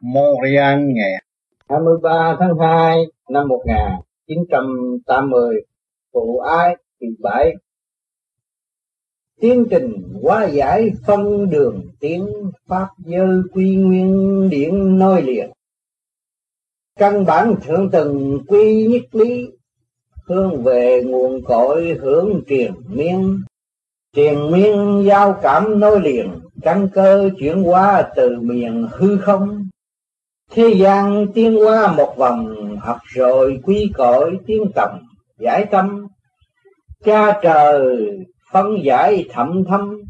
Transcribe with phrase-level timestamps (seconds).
[0.00, 1.12] Montreal ngày
[1.68, 5.64] 23 tháng 2 năm 1980
[6.12, 7.54] phụ ái kỳ bảy
[9.40, 12.26] tiến trình hóa giải phân đường tiến
[12.66, 15.50] pháp giới quy nguyên điển nơi liền.
[16.98, 19.50] Căn bản thượng tầng quy nhất lý,
[20.26, 23.42] hướng về nguồn cội hưởng triền miên.
[24.16, 26.30] Triền miên giao cảm nối liền,
[26.62, 29.68] căn cơ chuyển hóa từ miền hư không
[30.50, 34.90] thế gian tiến qua một vòng, học rồi quy cõi tiến tầm
[35.38, 36.06] giải tâm.
[37.04, 38.08] Cha trời
[38.52, 40.00] phân giải thậm thâm.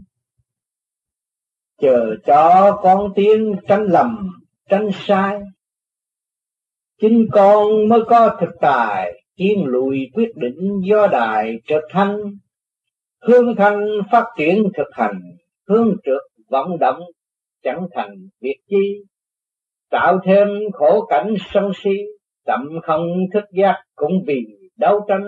[1.81, 4.31] Chờ cho con tiếng tránh lầm
[4.69, 5.41] tránh sai.
[7.01, 12.19] Chính con mới có thực tài tiến lùi quyết định do đại trở thanh
[13.21, 13.81] hương thanh
[14.13, 15.21] phát triển thực hành
[15.69, 17.01] hướng trượt vận động,
[17.63, 19.03] chẳng thành việc chi
[19.91, 21.91] tạo thêm khổ cảnh sân si
[22.47, 25.25] tậm không thức giác cũng vì đấu tranh.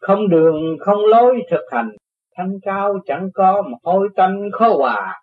[0.00, 1.90] Không đường, không lối thực hành,
[2.36, 5.20] thanh cao chẳng có mà hôi tanh khó hòa.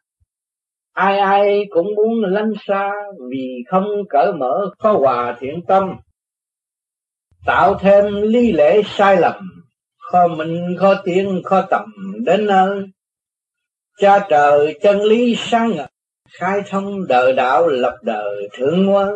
[0.93, 2.91] Ai ai cũng muốn lánh xa
[3.29, 5.95] vì không cởi mở khó hòa thiện tâm.
[7.45, 9.35] Tạo thêm lý lẽ sai lầm,
[9.97, 11.83] khó mình khó tiếng khó tầm
[12.25, 12.83] đến nơi.
[13.97, 15.87] Cha trời chân lý sáng ngời
[16.39, 19.11] khai thông đời đạo lập đời thượng ngoan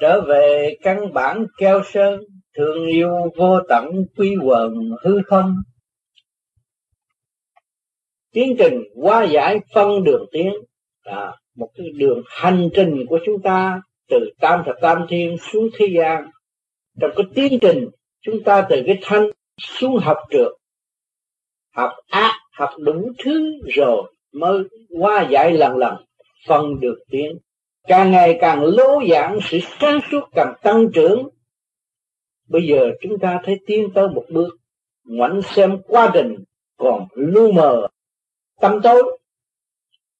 [0.00, 2.20] trở về căn bản keo sơn
[2.56, 3.84] thương yêu vô tận
[4.16, 5.54] quy quần hư không.
[8.32, 10.52] Tiến trình hóa giải phân đường tiến
[11.02, 15.68] à, một cái đường hành trình của chúng ta từ tam thập tam thiên xuống
[15.78, 16.30] thế gian.
[17.00, 17.88] Trong cái tiến trình
[18.20, 20.52] chúng ta từ cái thanh xuống học trượt
[21.74, 24.64] học ác học đúng thứ rồi mới
[24.98, 25.94] qua giải lần lần
[26.46, 27.38] phân được tiến.
[27.88, 31.28] Càng ngày càng lố giảng sự sáng suốt càng tăng trưởng.
[32.48, 34.56] Bây giờ chúng ta thấy tiến tới một bước.
[35.04, 36.36] Ngoảnh xem quá trình
[36.76, 37.86] còn lu mờ
[38.60, 39.18] tâm tối.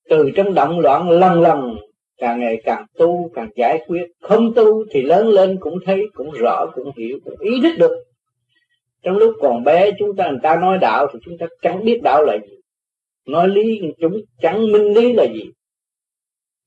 [0.09, 1.77] Từ trong động loạn lần lần
[2.19, 4.05] càng ngày càng tu, càng giải quyết.
[4.21, 8.05] Không tu thì lớn lên cũng thấy, cũng rõ, cũng hiểu, cũng ý thức được.
[9.03, 12.01] Trong lúc còn bé, chúng ta, người ta nói đạo thì chúng ta chẳng biết
[12.03, 12.57] đạo là gì.
[13.27, 15.51] Nói lý chúng chẳng minh lý là gì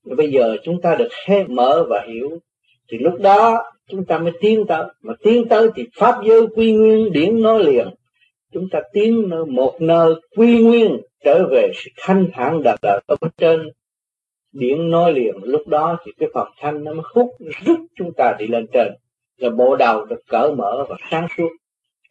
[0.03, 2.29] bây giờ chúng ta được khai mở và hiểu,
[2.91, 4.83] thì lúc đó chúng ta mới tiến tới.
[5.01, 7.87] Mà tiến tới thì pháp giới quy nguyên điển nói liền,
[8.53, 13.03] chúng ta tiến nơi một nơi quy nguyên trở về sự thanh thản đạt đạt
[13.07, 13.69] ở bên trên.
[14.51, 17.29] Điển nói liền, lúc đó thì cái phần thanh nó mới hút,
[17.65, 18.87] rút chúng ta đi lên trên.
[19.37, 21.49] Rồi bộ đầu được cởi mở và sáng suốt.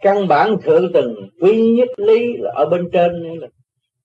[0.01, 3.49] Căn bản thượng tầng quy nhất lý là ở bên trên là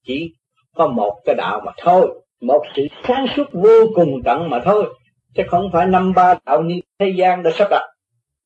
[0.04, 0.34] chỉ
[0.76, 4.94] có một cái đạo mà thôi một sự sáng suốt vô cùng tận mà thôi,
[5.36, 7.84] chứ không phải năm ba đạo như thế gian đã sắp đặt.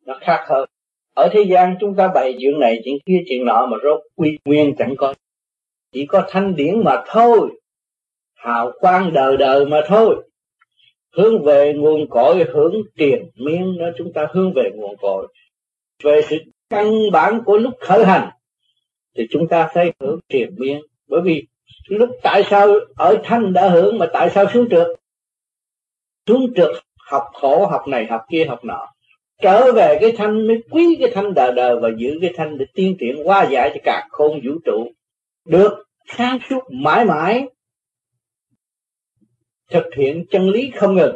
[0.05, 0.69] Nó khác hơn.
[1.15, 4.37] Ở thế gian chúng ta bày chuyện này, chuyện kia, chuyện nọ mà rốt quy
[4.45, 5.13] nguyên chẳng có.
[5.91, 7.49] Chỉ có thanh điển mà thôi,
[8.35, 10.15] hào quang đời đời mà thôi.
[11.15, 15.27] Hướng về nguồn cội, hướng tiền miên đó chúng ta hướng về nguồn cội.
[16.03, 16.37] Về sự
[16.69, 18.29] căn bản của lúc khởi hành,
[19.17, 20.81] thì chúng ta thấy hướng tiền miên.
[21.07, 21.47] Bởi vì
[21.87, 24.87] lúc tại sao ở thanh đã hưởng mà tại sao xuống trượt?
[26.27, 26.71] Xuống trượt
[27.11, 28.87] học khổ, học này, học kia, học nọ.
[29.41, 32.65] Trở về cái thanh mới quý cái thanh đời đời và giữ cái thanh để
[32.73, 34.91] tiến triển qua giải cho cả khôn vũ trụ.
[35.45, 35.83] Được
[36.17, 37.47] sáng suốt, mãi mãi,
[39.69, 41.15] thực hiện chân lý không ngừng.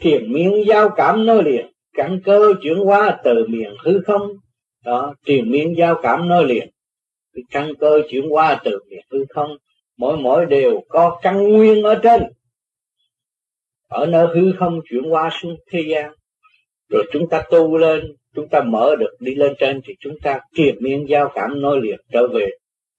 [0.00, 4.22] Thiền miên giao cảm nối liền, căn cơ chuyển hóa từ miền hư không,
[4.84, 6.70] đó, thiền miên giao cảm nối liền.
[7.50, 9.56] Căn cơ chuyển hóa từ miền hư không
[9.96, 12.22] mỗi mỗi đều có căn nguyên ở trên.
[13.88, 16.12] Ở nơi hư không chuyển qua xuống thế gian.
[16.88, 20.40] Rồi chúng ta tu lên, chúng ta mở được đi lên trên thì chúng ta
[20.54, 22.50] triền miên giao cảm nối liền trở về.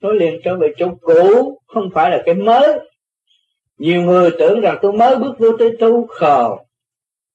[0.02, 2.80] Nối liền trở về chỗ cũ, không phải là cái mới.
[3.78, 6.50] Nhiều người tưởng rằng tôi mới bước vô tới tu khờ.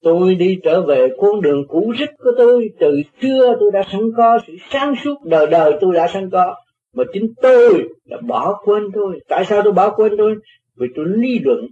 [0.02, 4.00] Tôi đi trở về con đường cũ rích của tôi, từ xưa tôi đã sẵn
[4.16, 6.54] có sự sáng suốt, đời đời tôi đã sẵn có
[6.92, 10.36] mà chính tôi đã bỏ quên tôi tại sao tôi bỏ quên tôi
[10.76, 11.66] vì tôi lý luận,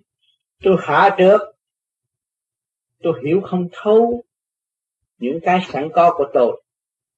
[0.62, 1.40] tôi hạ trước
[3.02, 4.24] tôi hiểu không thấu
[5.18, 6.62] những cái sẵn có của tôi.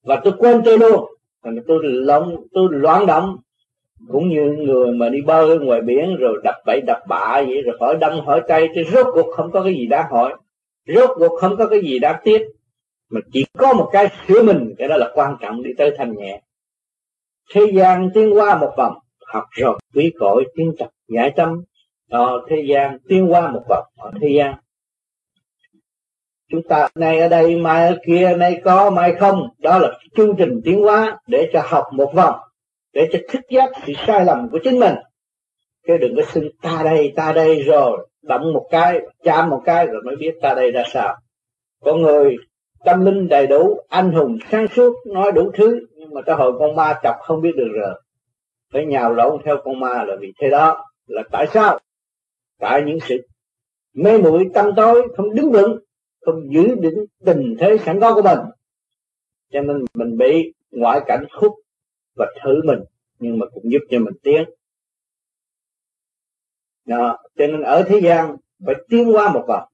[0.03, 1.05] Và tôi quên tôi luôn.
[1.45, 3.37] Thành tôi loạn tôi loạn động
[4.09, 7.77] cũng như người mà đi bơi ngoài biển rồi đập bẫy đập bạ vậy, rồi
[7.81, 10.35] hỏi đâm hỏi tay, thì rốt cuộc không có cái gì đáng hỏi.
[10.87, 12.49] Rốt cuộc không có cái gì đáng tiếc.
[13.11, 16.17] Mà chỉ có một cái sửa mình, cái đó là quan trọng đi tới thanh
[16.17, 16.43] nhẹ
[17.55, 18.95] thế gian tiến qua một vòng,
[19.27, 21.65] học rồi quý cội tiến tập giải tâm.
[22.11, 24.55] Ở thế gian tiến qua một vòng, ở thế gian.
[26.51, 30.37] Chúng ta nay ở đây, mai ở kia, nay có, mai không, đó là chương
[30.39, 32.35] trình tiến hóa để cho học một vòng,
[32.93, 34.95] để cho thức giác sự sai lầm của chính mình.
[35.87, 39.87] Chứ đừng có xưng ta đây ta đây rồi động một cái chạm một cái
[39.87, 41.17] rồi mới biết ta đây ra sao.
[41.85, 42.37] Con người
[42.85, 46.77] tâm linh đầy đủ, anh hùng sáng suốt, nói đủ thứ mà tới hồi con
[46.77, 48.03] ma chọc không biết được rồi.
[48.73, 50.85] Phải nhào lộn theo con ma là vì thế đó.
[51.07, 51.79] Là tại sao?
[52.59, 53.29] Tại những sự
[53.93, 55.79] mê muội tâm tối, không đứng vững,
[56.21, 58.39] không giữ vững tình thế sẵn có của mình.
[59.53, 61.53] Cho nên mình bị ngoại cảnh khúc
[62.17, 62.81] và thử mình,
[63.19, 64.45] nhưng mà cũng giúp cho mình tiến.
[66.85, 67.19] Đó.
[67.37, 68.37] cho nên ở thế gian
[68.67, 69.69] phải tiến qua một vòng.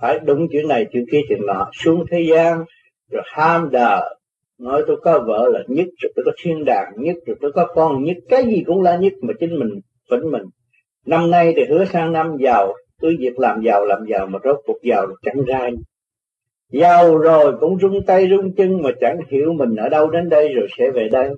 [0.00, 2.64] Phải đúng chuyện này chuyện kia chuyện nọ xuống thế gian,
[3.10, 4.15] rồi ham đời
[4.58, 7.66] nói tôi có vợ là nhất rồi tôi có thiên đàng nhất rồi tôi có
[7.74, 9.80] con nhất cái gì cũng là nhất mà chính mình
[10.10, 10.42] phỉnh mình.
[11.06, 14.56] Năm nay thì hứa sang năm giàu cứ việc làm giàu làm giàu mà rốt
[14.66, 15.70] cuộc giàu chẳng ra
[16.72, 20.48] giàu rồi cũng rung tay rung chân mà chẳng hiểu mình ở đâu đến đây
[20.54, 21.30] rồi sẽ về đây.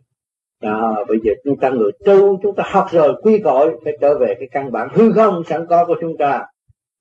[0.63, 4.19] Đó, bây giờ chúng ta người tu chúng ta học rồi quy cội phải trở
[4.19, 6.45] về cái căn bản hư không sẵn có của chúng ta.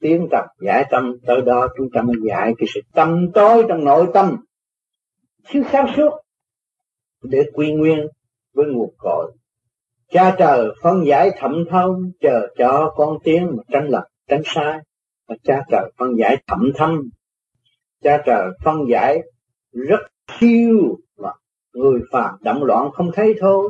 [0.02, 3.86] Tiến tập giải tâm tới đó chúng ta mới giải cái sự tâm tối trong
[3.86, 4.36] nội tâm
[5.48, 6.10] thiếu sáng suốt.
[7.24, 8.08] Để quy nguyên
[8.54, 9.32] với nguồn cội.
[10.10, 14.80] Cha trời phân giải thẩm thấu chờ cho con tiếng mà tránh lập tránh sai.
[15.28, 17.10] Mà cha trời phân giải thẩm thâm.
[18.04, 19.22] Cha trời phân giải
[19.72, 20.00] rất
[20.40, 21.30] siêu mà
[21.74, 23.70] người phàm động loạn không thấy thôi.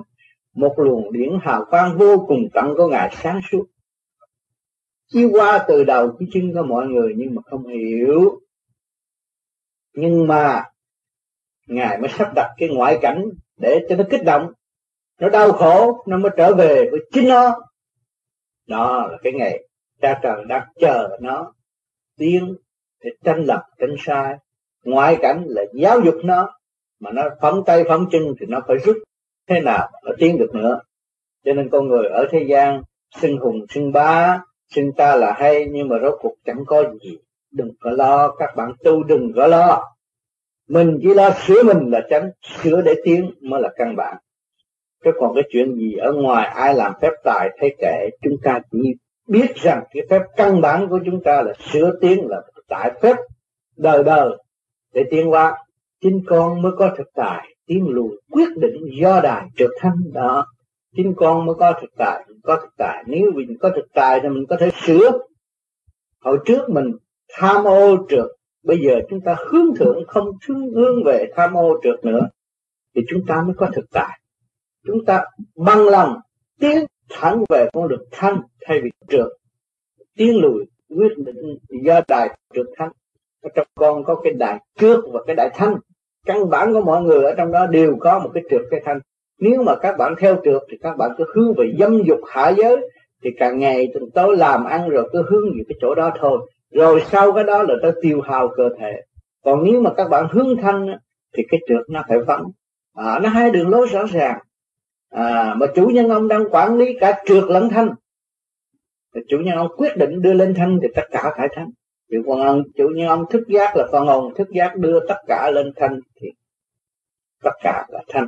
[0.54, 3.66] Một luồng điển hào quang vô cùng tận của ngài sáng suốt.
[5.08, 8.40] Chiếu qua từ đầu chí chân của mọi người nhưng mà không hiểu.
[9.94, 10.64] Nhưng mà
[11.68, 13.26] ngài mới sắp đặt cái ngoại cảnh
[13.58, 14.52] để cho nó kích động.
[15.20, 17.56] Nó đau khổ, nó mới trở về với chính nó.
[18.68, 19.68] Đó là cái ngày
[20.02, 21.54] cha trời đang chờ nó
[22.18, 22.56] tiến
[23.04, 24.36] để tranh lập tranh sai.
[24.84, 26.50] Ngoại cảnh là giáo dục nó,
[27.00, 28.98] mà nó phóng tay phóng chân thì nó phải rút.
[29.50, 30.80] Thế nào nó tiến được nữa?
[31.46, 32.82] Cho nên con người ở thế gian
[33.16, 37.18] xưng hùng xưng bá xưng ta là hay, nhưng mà rốt cuộc chẳng có gì.
[37.52, 39.97] Đừng có lo, các bạn tu đừng có lo
[40.68, 42.32] mình chỉ lo sửa mình là tránh
[42.64, 44.18] sửa để tiến mới là căn bản.
[45.04, 48.60] Chứ còn cái chuyện gì ở ngoài ai làm phép tài thấy kệ chúng ta
[48.72, 48.94] chỉ
[49.28, 53.16] biết rằng cái phép căn bản của chúng ta là sửa tiến là tại phép
[53.78, 54.30] đời đời
[54.94, 55.58] để tiến qua
[56.02, 60.46] chính con mới có thực tài, tiến lùi, quyết định do đài trực thăng đó.
[60.96, 63.04] Chính con mới có thực tài có thực tài.
[63.08, 65.12] Nếu mình có thực tài thì mình có thể sửa.
[66.22, 66.92] Hồi trước mình
[67.30, 68.28] tham ô trượt
[68.68, 72.30] bây giờ chúng ta hướng thượng không thương hướng về tham ô trượt nữa,
[72.96, 74.20] thì chúng ta mới có thực tại.
[74.88, 75.24] Chúng ta
[75.56, 76.20] bằng lòng
[76.60, 79.28] tiến thẳng về con đường thanh thay vì trượt.
[80.18, 82.92] Tiến lùi, quyết định do đại trượt thanh.
[83.42, 85.76] Ở trong con có cái đại trước và cái đại thanh.
[86.26, 89.00] Căn bản của mọi người ở trong đó đều có một cái trượt, cái thanh.
[89.40, 92.50] Nếu mà các bạn theo trượt thì các bạn cứ hướng về dâm dục hạ
[92.50, 92.78] giới,
[93.24, 96.40] thì càng ngày từng tối làm ăn rồi cứ hướng về cái chỗ đó thôi
[96.72, 99.02] rồi sau cái đó là ta tiêu hao cơ thể.
[99.44, 100.98] Còn nếu mà các bạn hướng thanh
[101.34, 102.44] thì cái trượt nó phải vắng.
[102.94, 104.40] À, nó hai đường lối rõ ràng.
[105.10, 107.90] À, mà chủ nhân ông đang quản lý cả trượt lẫn thanh
[109.16, 111.70] thì chủ nhân ông quyết định đưa lên thanh thì tất cả phải thanh
[112.12, 115.18] thì còn ông chủ nhân ông thức giác là phần hồn thức giác đưa tất
[115.28, 116.28] cả lên thanh thì
[117.44, 118.28] tất cả là thanh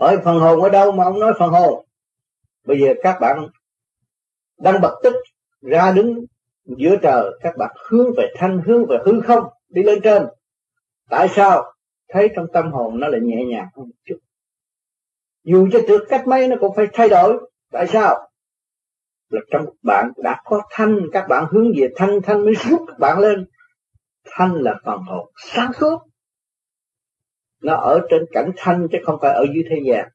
[0.00, 1.86] hỏi phần hồn ở đâu mà ông nói phần hồn?
[2.64, 3.46] Bây giờ các bạn
[4.58, 5.14] đang bật tức
[5.60, 6.24] ra đứng
[6.78, 10.26] giữa trời, các bạn hướng về thanh, hướng về hư không, đi lên trên.
[11.10, 11.72] Tại sao?
[12.08, 14.18] Thấy trong tâm hồn nó lại nhẹ nhàng hơn một chút.
[15.44, 17.50] Dù cho trước cách mấy nó cũng phải thay đổi.
[17.72, 18.30] Tại sao?
[19.28, 22.98] Là trong bạn đã có thanh, các bạn hướng về thanh thanh mới rút các
[22.98, 23.46] bạn lên.
[24.30, 25.98] Thanh là phần hồn sáng suốt.
[27.62, 30.08] Nó ở trên cảnh thanh chứ không phải ở dưới thế gian.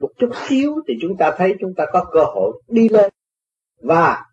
[0.00, 3.12] Một chút xíu thì chúng ta thấy chúng ta có cơ hội đi lên.
[3.80, 4.25] Và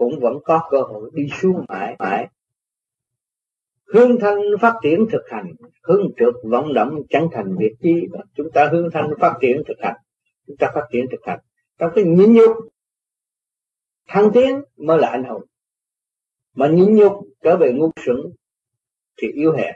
[0.00, 2.28] cũng vẫn có cơ hội đi xuống mãi mãi.
[3.94, 7.94] Hướng thanh phát triển thực hành hướng trượt vận động chẳng thành việc chi.
[8.34, 9.96] Chúng ta hướng thanh phát triển thực hành,
[10.46, 11.38] chúng ta phát triển thực hành
[11.78, 12.56] trong cái nhịn nhục.
[14.08, 15.42] Thăng tiến mới là anh hùng.
[16.54, 18.16] Mà nhịn nhục trở về ngu xuẩn
[19.22, 19.74] thì yếu hèn.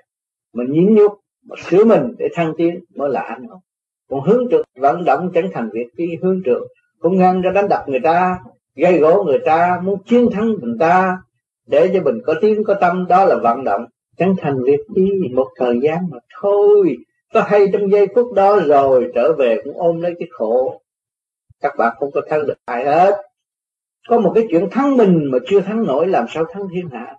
[0.52, 1.12] Mà nhịn nhục
[1.42, 3.60] mà sửa mình để thăng tiến mới là anh hùng.
[4.08, 6.62] Còn hướng trượt vận động chẳng thành việc chi hướng trượt
[6.98, 8.38] cũng ngăn ra đánh đập người ta
[8.76, 11.18] gây gỗ người ta muốn chiến thắng người ta
[11.66, 13.84] để cho mình có tiếng có tâm đó là vận động.
[14.18, 16.96] Chẳng thành việc đi một thời gian mà thôi.
[17.34, 20.80] Có hay trong giây phút đó rồi trở về cũng ôm lấy cái khổ.
[21.60, 23.22] Các bạn không có thắng được ai hết.
[24.08, 27.16] Có một cái chuyện thắng mình mà chưa thắng nổi làm sao thắng thiên hạ?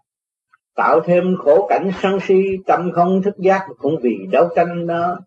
[0.75, 5.19] Tạo thêm khổ cảnh sân si tâm không thức giác cũng vì đấu tranh đó.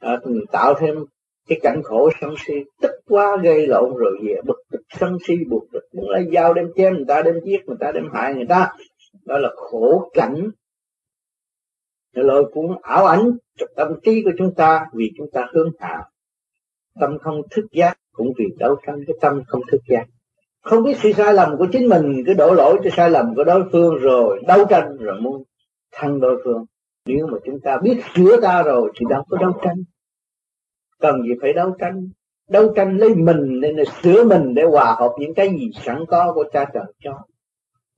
[0.00, 0.18] À,
[0.52, 1.04] tạo thêm
[1.48, 4.61] cái cảnh khổ sân si tức quá gây lộn rồi về bực
[5.00, 7.92] sân si buộc tức muốn lấy dao đem chém người ta, đem giết người ta,
[7.92, 8.72] đem hại người ta,
[9.24, 10.50] đó là khổ cảnh.
[12.12, 16.04] Lôi cuốn ảo ảnh trong tâm trí của chúng ta, vì chúng ta hướng hạ.
[17.00, 20.06] Tâm không thức giác, cũng vì đấu tranh cái tâm không thức giác.
[20.62, 23.44] Không biết sự sai lầm của chính mình, cứ đổ lỗi cho sai lầm của
[23.44, 25.42] đối phương, rồi đấu tranh, rồi muốn
[25.92, 26.64] thăng đối phương.
[27.06, 29.76] Nếu mà chúng ta biết sửa ta rồi, thì đâu có đấu tranh.
[31.00, 32.08] Cần gì phải đấu tranh?
[32.52, 36.04] Đấu tranh lấy mình nên để sửa mình để hòa hợp những cái gì sẵn
[36.08, 37.18] có của cha trời cho.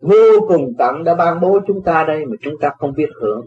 [0.00, 3.46] Vô cùng tận đã ban bố chúng ta đây mà chúng ta không biết hưởng.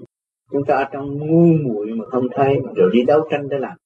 [0.51, 3.77] Chúng ta ở trong ngu muội mà không thấy rồi đi đấu tranh để làm.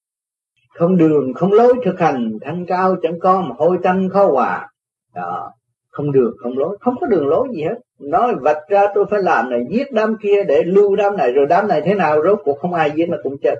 [0.74, 4.68] Không đường, không lối thực hành, thanh cao chẳng có mà hôi tanh khó hòa.
[5.14, 5.52] Đó,
[5.90, 7.76] không đường, không lối, không có đường lối gì hết.
[8.00, 11.46] Nói vạch ra tôi phải làm này, giết đám kia để lưu đám này, rồi
[11.46, 13.54] đám này thế nào rốt cuộc không ai giết nó cũng chết.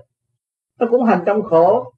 [0.80, 1.92] Nó cũng hành trong khổ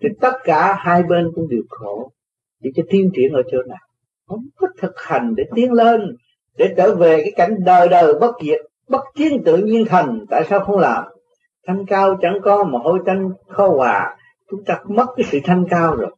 [0.00, 2.12] thì tất cả hai bên cũng đều khổ.
[2.60, 3.78] Để cho tiến triển ở chỗ nào?
[4.26, 6.16] Không có thực hành để tiến lên,
[6.56, 10.24] để trở về cái cảnh đời đời bất diệt, bất chiến tự nhiên thành.
[10.30, 11.04] Tại sao không làm?
[11.66, 14.16] Thanh cao chẳng có mà hôi tanh khó hòa.
[14.50, 16.10] Chúng ta mất cái sự thanh cao rồi.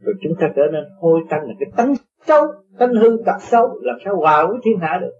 [0.00, 1.94] Rồi chúng ta trở nên hôi tanh là cái tánh
[2.26, 2.46] xấu,
[2.78, 3.78] tánh hư tật xấu.
[3.82, 5.12] Làm sao hòa với thiên hạ được?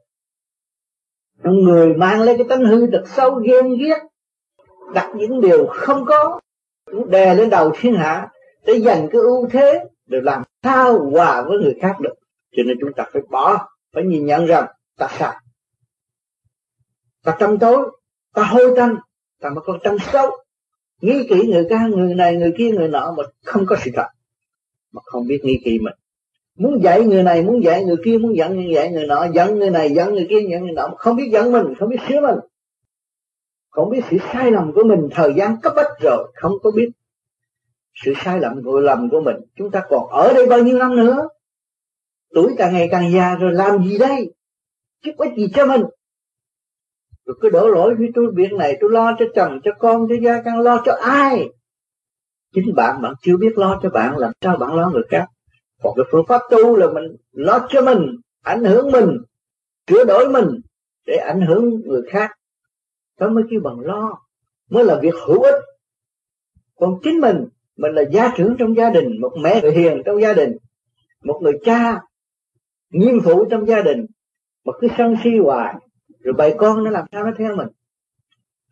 [1.50, 3.98] Người mang lấy cái tánh hư tật xấu ghen ghét,
[4.94, 6.40] đặt những điều không có
[6.90, 8.28] cũng đè lên đầu thiên hạ
[8.66, 12.14] để giành cái ưu thế để làm sao hòa với người khác được.
[12.56, 14.66] Cho nên chúng ta phải bỏ, phải nhìn nhận rằng
[14.98, 15.36] ta sai.
[17.24, 17.90] Ta tâm tối,
[18.34, 18.96] ta hôi tanh,
[19.40, 20.30] ta mà còn tâm xấu.
[21.00, 24.06] Nghĩ kỹ người ca người này, người kia, người nọ mà không có sự thật,
[24.92, 25.94] mà không biết nghĩ kỹ mình.
[26.56, 29.58] Muốn dạy người này, muốn dạy người kia, muốn giận người dạy người nọ, giận
[29.58, 32.20] người này, giận người kia, giận người nọ không biết giận mình, không biết sửa
[32.20, 32.38] mình
[33.70, 36.90] không biết sự sai lầm của mình thời gian cấp bách rồi, không có biết
[38.04, 39.36] sự sai lầm của lầm của mình.
[39.56, 41.28] Chúng ta còn ở đây bao nhiêu năm nữa?
[42.34, 44.34] Tuổi càng ngày càng già rồi, làm gì đây?
[45.04, 45.82] Chứ có gì cho mình?
[47.26, 50.14] Rồi cứ đổ lỗi với tôi, việc này tôi lo cho chồng, cho con, cho
[50.22, 51.48] gia căn, lo cho ai?
[52.54, 55.26] Chính bạn bạn chưa biết lo cho bạn, làm sao bạn lo người khác?
[55.82, 59.18] Còn cái phương pháp tu là mình lo cho mình, ảnh hưởng mình,
[59.88, 60.60] sửa đổi mình
[61.06, 62.30] để ảnh hưởng người khác
[63.20, 64.18] đó mới kêu bằng lo,
[64.70, 65.64] mới là việc hữu ích.
[66.76, 67.44] Còn chính mình
[67.76, 70.56] mình là gia trưởng trong gia đình, một mẹ người hiền trong gia đình,
[71.24, 72.00] một người cha
[72.90, 74.06] nghiêm phụ trong gia đình,
[74.64, 75.74] mà cứ sân si hoài,
[76.20, 77.68] rồi bày con nó làm sao nó theo mình.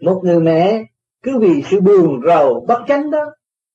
[0.00, 0.84] Một người mẹ
[1.22, 3.24] cứ vì sự buồn rầu bất chánh đó,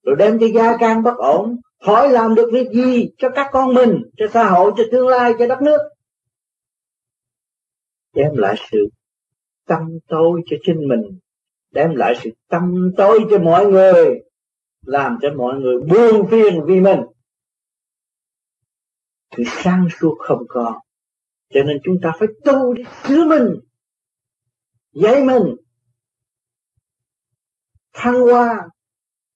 [0.04, 3.74] rồi đem cho gia can bất ổn, hỏi làm được việc gì cho các con
[3.74, 5.80] mình, cho xã hội, cho tương lai, cho đất nước.
[8.16, 8.90] Đem lại sự
[9.66, 11.20] tâm tối cho chính mình,
[11.72, 14.20] đem lại sự tâm tối cho mọi người,
[14.86, 17.00] làm cho mọi người buông phiền vì mình.
[19.32, 20.74] Thì sang suốt không còn,
[21.50, 23.60] cho nên chúng ta phải tu để sửa mình,
[24.92, 25.56] dạy mình,
[27.94, 28.70] thăng hoa,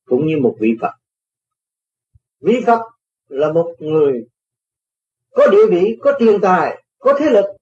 [0.06, 0.92] cũng như một vị Phật.
[2.40, 2.82] Vị Phật
[3.28, 4.28] là một người
[5.32, 7.57] có địa vị, có tiền tài, có thế lực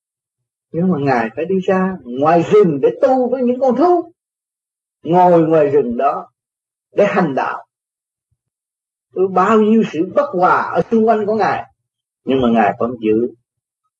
[0.76, 4.12] nhưng mà ngài phải đi ra ngoài rừng để tu với những con thú,
[5.04, 6.32] ngồi ngoài rừng đó
[6.96, 7.66] để hành đạo
[9.14, 11.64] tôi bao nhiêu sự bất hòa ở xung quanh của ngài,
[12.26, 13.28] nhưng mà ngài vẫn giữ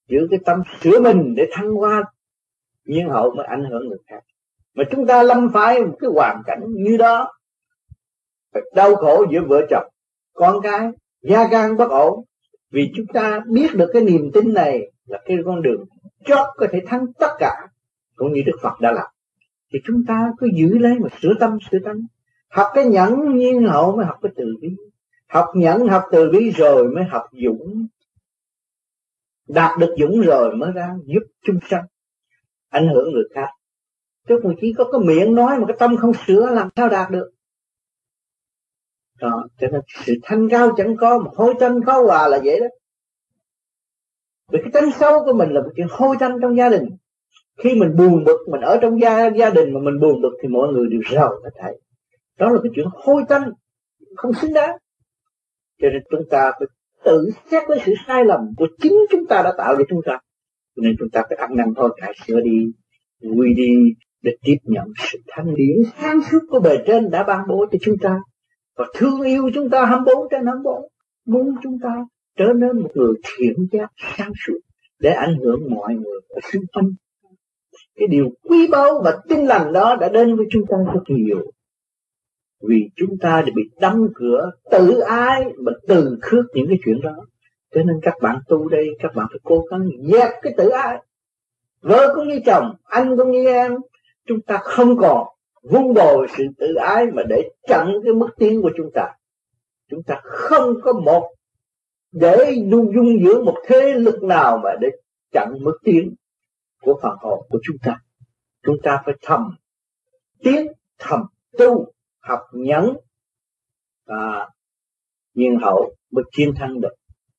[0.08, 2.04] giữ cái tâm sửa mình để thăng hoa
[2.86, 4.20] nhiên hậu mới ảnh hưởng người khác.
[4.74, 7.34] Mà chúng ta lâm phải một cái hoàn cảnh như đó,
[8.54, 9.88] phải đau khổ giữa vợ chồng,
[10.34, 10.90] con cái,
[11.22, 12.24] gia gan bất ổn,
[12.72, 15.86] vì chúng ta biết được cái niềm tin này là cái con đường
[16.26, 17.68] chót có thể thắng tất cả,
[18.16, 19.08] cũng như Đức Phật đã làm.
[19.74, 22.08] Thì chúng ta cứ giữ lấy mà sửa tâm sửa tâm.
[22.50, 24.70] Học cái nhẫn nhiên hậu mới học cái từ bi
[25.28, 27.88] học nhẫn, học từ bi rồi mới học dũng.
[29.48, 31.86] Đạt được dũng rồi mới ra giúp chung sanh.
[32.70, 33.48] Ảnh hưởng người khác.
[34.28, 37.12] Chứ còn chỉ có cái miệng nói mà cái tâm không sửa làm sao đạt
[37.12, 37.32] được.
[39.20, 42.60] Đó, cho nên sự thanh cao chẳng có, mà hôi tâm có hòa là vậy
[42.60, 42.66] đó
[44.52, 46.84] vì cái tánh xấu của mình là một chuyện hôi tanh trong gia đình.
[47.64, 50.48] Khi mình buồn bực, mình ở trong gia gia đình mà mình buồn bực thì
[50.48, 51.74] mọi người đều rầu hết thảy.
[52.40, 53.52] Đó là cái chuyện hôi tanh
[54.16, 54.78] không xứng đáng.
[55.82, 56.68] Cho nên chúng ta phải
[57.06, 60.20] tự xét với sự sai lầm của chính chúng ta đã tạo cho chúng ta.
[60.76, 62.72] Cho nên chúng ta phải ăn năn thôi, cải sửa đi,
[63.22, 63.76] vui đi,
[64.22, 67.78] để tiếp nhận sự thanh điển sáng suốt của bề trên đã ban bố cho
[67.82, 68.20] chúng ta.
[68.78, 70.82] Và thương yêu chúng ta 24 trên 24
[71.26, 74.60] muốn chúng ta trở nên một người thiện giác sáng suốt
[75.00, 76.90] để ảnh hưởng mọi người ở xung quanh.
[77.96, 81.52] Cái điều quý báu và tinh lành đó đã đến với chúng ta rất nhiều.
[82.62, 87.02] Vì chúng ta đã bị đóng cửa tự ái mà từ khước những cái chuyện
[87.02, 87.16] đó.
[87.76, 90.98] Cho nên các bạn tu đây, các bạn phải cố gắng dẹp cái tự ái.
[91.82, 93.76] Vợ cũng như chồng, anh cũng như em.
[94.28, 95.28] Chúng ta không còn
[95.64, 99.12] vun bồi sự tự ái mà để chặn cái mức tiến của chúng ta.
[99.90, 101.35] Chúng ta không có một
[102.16, 104.88] để dung dung dưỡng một thế lực nào mà để
[105.32, 106.16] chặn mức tiến
[106.82, 107.98] của phần hồn của chúng ta.
[108.64, 109.58] Chúng ta phải thầm,
[110.44, 110.68] tiến
[111.00, 111.20] thầm
[111.58, 112.98] tu, học nhẫn
[114.06, 114.50] và
[115.34, 116.94] nhiên hậu mới chiến thắng được.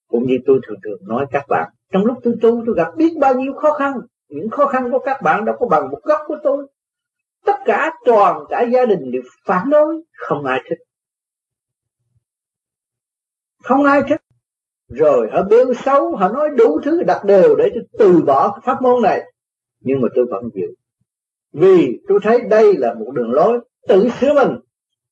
[0.08, 3.12] Cũng như tôi thường thường nói các bạn, trong lúc tôi tu tôi gặp biết
[3.20, 3.92] bao nhiêu khó khăn.
[4.28, 6.66] Những khó khăn của các bạn đâu có bằng một góc của tôi.
[7.44, 10.78] Tất cả toàn cả gia đình đều phản đối, không ai thích.
[13.62, 14.20] Không ai thích
[14.88, 18.82] rồi họ bêu xấu họ nói đủ thứ, đặt đều để tôi từ bỏ pháp
[18.82, 19.32] môn này.
[19.80, 20.66] Nhưng mà tôi vẫn giữ.
[21.52, 24.56] Vì tôi thấy đây là một đường lối tự sửa mình,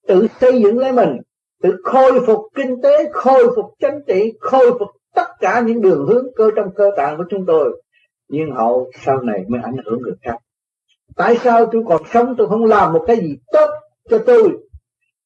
[0.07, 1.17] tự xây dựng lấy mình,
[1.63, 6.07] tự khôi phục kinh tế, khôi phục chính trị, khôi phục tất cả những đường
[6.07, 7.83] hướng cơ trong cơ tạng của chúng tôi.
[8.29, 10.37] Nhưng hậu sau này mới ảnh hưởng người khác.
[11.17, 13.71] Tại sao tôi còn sống, tôi không làm một cái gì tốt
[14.11, 14.59] cho tôi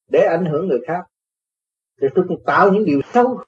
[0.09, 1.01] để ảnh hưởng người khác?
[2.01, 3.39] Để tôi cũng tạo những điều xấu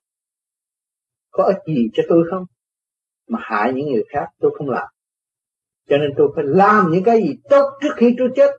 [1.31, 2.45] có ích gì cho tôi không?
[3.29, 4.89] Mà hại những người khác, tôi không làm.
[5.89, 8.51] Cho nên tôi phải làm những cái gì tốt trước khi tôi chết.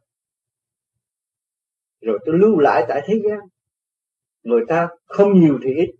[2.02, 3.40] Rồi tôi lưu lại tại thế gian.
[4.44, 5.92] Người ta không nhiều thì ít.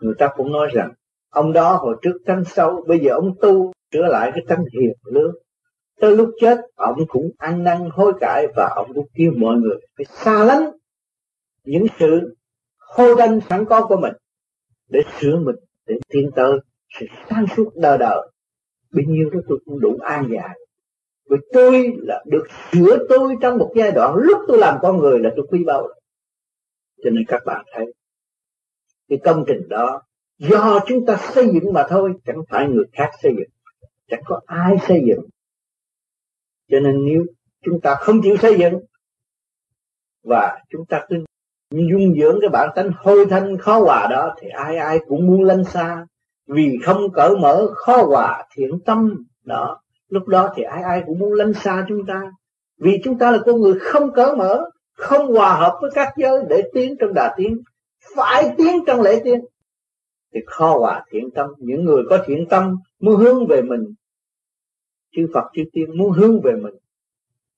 [0.00, 0.92] Người ta cũng nói rằng,
[1.28, 4.92] ông đó hồi trước tánh sâu bây giờ ông tu trở lại cái tánh hiền
[5.04, 5.34] lương.
[6.00, 9.76] Tới lúc chết, ông cũng ăn năn hối cải và ông cũng kêu mọi người
[9.96, 10.70] phải xa lánh
[11.68, 12.36] những sự
[12.78, 14.12] hô đanh sẵn có của mình
[14.88, 16.52] để sửa mình, để tiến tới
[17.00, 18.30] sự sáng suốt đời đời.
[18.92, 20.58] Bấy nhiêu đó tôi cũng đủ an dài
[21.28, 25.18] vì tôi là được sửa tôi trong một giai đoạn lúc tôi làm con người
[25.18, 25.88] là tôi quý báu.
[27.04, 27.94] Cho nên các bạn thấy,
[29.08, 30.02] cái công trình đó,
[30.38, 33.48] do chúng ta xây dựng mà thôi, chẳng phải người khác xây dựng,
[34.08, 35.24] chẳng có ai xây dựng.
[36.68, 37.24] Cho nên nếu
[37.64, 38.74] chúng ta không chịu xây dựng,
[40.22, 41.24] và chúng ta cứ
[41.70, 45.44] dung dưỡng cái bản tánh hôi thanh khó hòa đó thì ai ai cũng muốn
[45.44, 46.06] lăn xa.
[46.46, 51.18] Vì không cởi mở khó hòa thiện tâm đó, lúc đó thì ai ai cũng
[51.18, 52.32] muốn lăn xa chúng ta.
[52.78, 56.44] Vì chúng ta là con người không cởi mở, không hòa hợp với các giới
[56.48, 57.62] để tiến trong đà tiến,
[58.16, 59.44] phải tiến trong lễ tiến.
[60.34, 63.94] Thì khó hòa thiện tâm, những người có thiện tâm muốn hướng về mình.
[65.16, 66.74] Chư Phật, chư tiên muốn hướng về mình.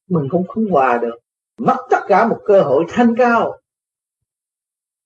[0.08, 1.18] Mình cũng không hòa được.
[1.58, 3.60] Mất tất cả một cơ hội thanh cao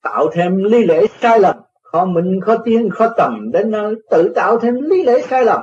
[0.04, 1.56] tạo thêm lý lẽ sai lầm.
[1.82, 5.60] Khó mình khó tiến khó tầm đến nơi tự tạo thêm lý lẽ sai lầm.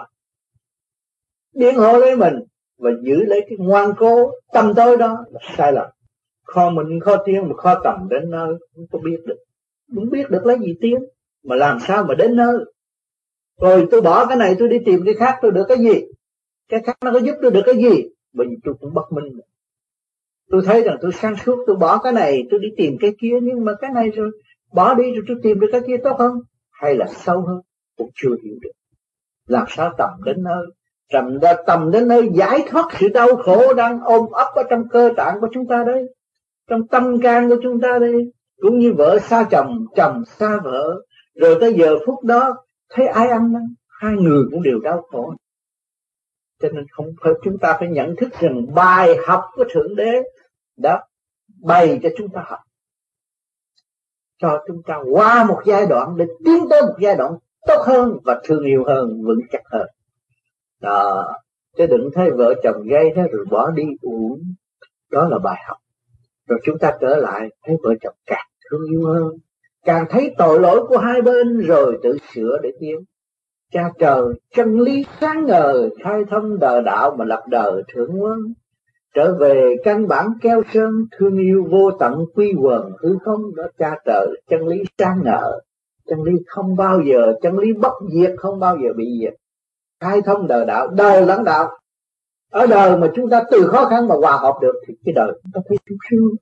[1.53, 2.33] Biện hộ lấy mình
[2.77, 5.87] và giữ lấy cái ngoan cố tâm tối đó là sai lầm.
[6.43, 9.37] Khó mình khó tiến mà khó tầm đến nơi không có biết được.
[9.95, 10.95] Không biết được lấy gì tiến
[11.43, 12.57] mà làm sao mà đến nơi?
[13.61, 16.05] Rồi tôi bỏ cái này, tôi đi tìm cái khác, tôi được cái gì?
[16.69, 18.09] Cái khác nó có giúp tôi được cái gì?
[18.33, 19.39] Mình tôi cũng bất minh
[20.51, 23.39] tôi thấy rằng tôi sáng suốt, tôi bỏ cái này, tôi đi tìm cái kia,
[23.41, 24.31] nhưng mà cái này rồi,
[24.73, 26.31] bỏ đi rồi tôi tìm được cái kia tốt hơn
[26.71, 27.61] hay là sâu hơn?
[27.97, 28.71] Cũng chưa hiểu được.
[29.47, 30.65] Làm sao tầm đến nơi?
[31.11, 34.89] Tầm ra, tầm đến nơi giải thoát sự đau khổ đang ôm ấp ở trong
[34.89, 36.03] cơ tạng của chúng ta đây,
[36.69, 41.01] trong tâm can của chúng ta đây, cũng như vợ xa chồng chồng xa vợ.
[41.35, 42.55] Rồi tới giờ phút đó,
[42.89, 43.75] thấy ai ăn năn?
[43.87, 45.33] Hai người cũng đều đau khổ.
[46.61, 50.23] Cho nên không phải chúng ta phải nhận thức rằng bài học của thượng đế
[50.81, 51.05] đã
[51.61, 52.59] bày cho chúng ta học.
[54.37, 57.33] Cho chúng ta qua một giai đoạn để tiến tới một giai đoạn
[57.67, 59.87] tốt hơn và thương yêu hơn, vững chắc hơn.
[60.81, 61.33] Đó,
[61.77, 64.41] chứ đừng thấy vợ chồng gây thế rồi bỏ đi uổng.
[65.11, 65.77] Đó là bài học.
[66.47, 69.33] Rồi chúng ta trở lại, thấy vợ chồng càng thương yêu hơn,
[69.85, 72.95] càng thấy tội lỗi của hai bên rồi tự sửa để tiến.
[73.71, 74.23] Cha trời
[74.55, 78.53] chân lý sáng ngời, khai thông đời đạo mà lập đời thượng quân
[79.15, 83.63] trở về căn bản keo sơn thương yêu vô tận quy quần hư không đó
[83.77, 85.61] cha trời chân lý sáng ngời
[86.11, 89.33] chân lý không bao giờ chân lý bất diệt không bao giờ bị diệt.
[89.99, 91.77] Khai thông đời đạo đời lãnh đạo.
[92.51, 95.31] Ở đời mà chúng ta từ khó khăn mà hòa hợp được thì cái đời
[95.43, 96.35] chúng ta thấy sung sướng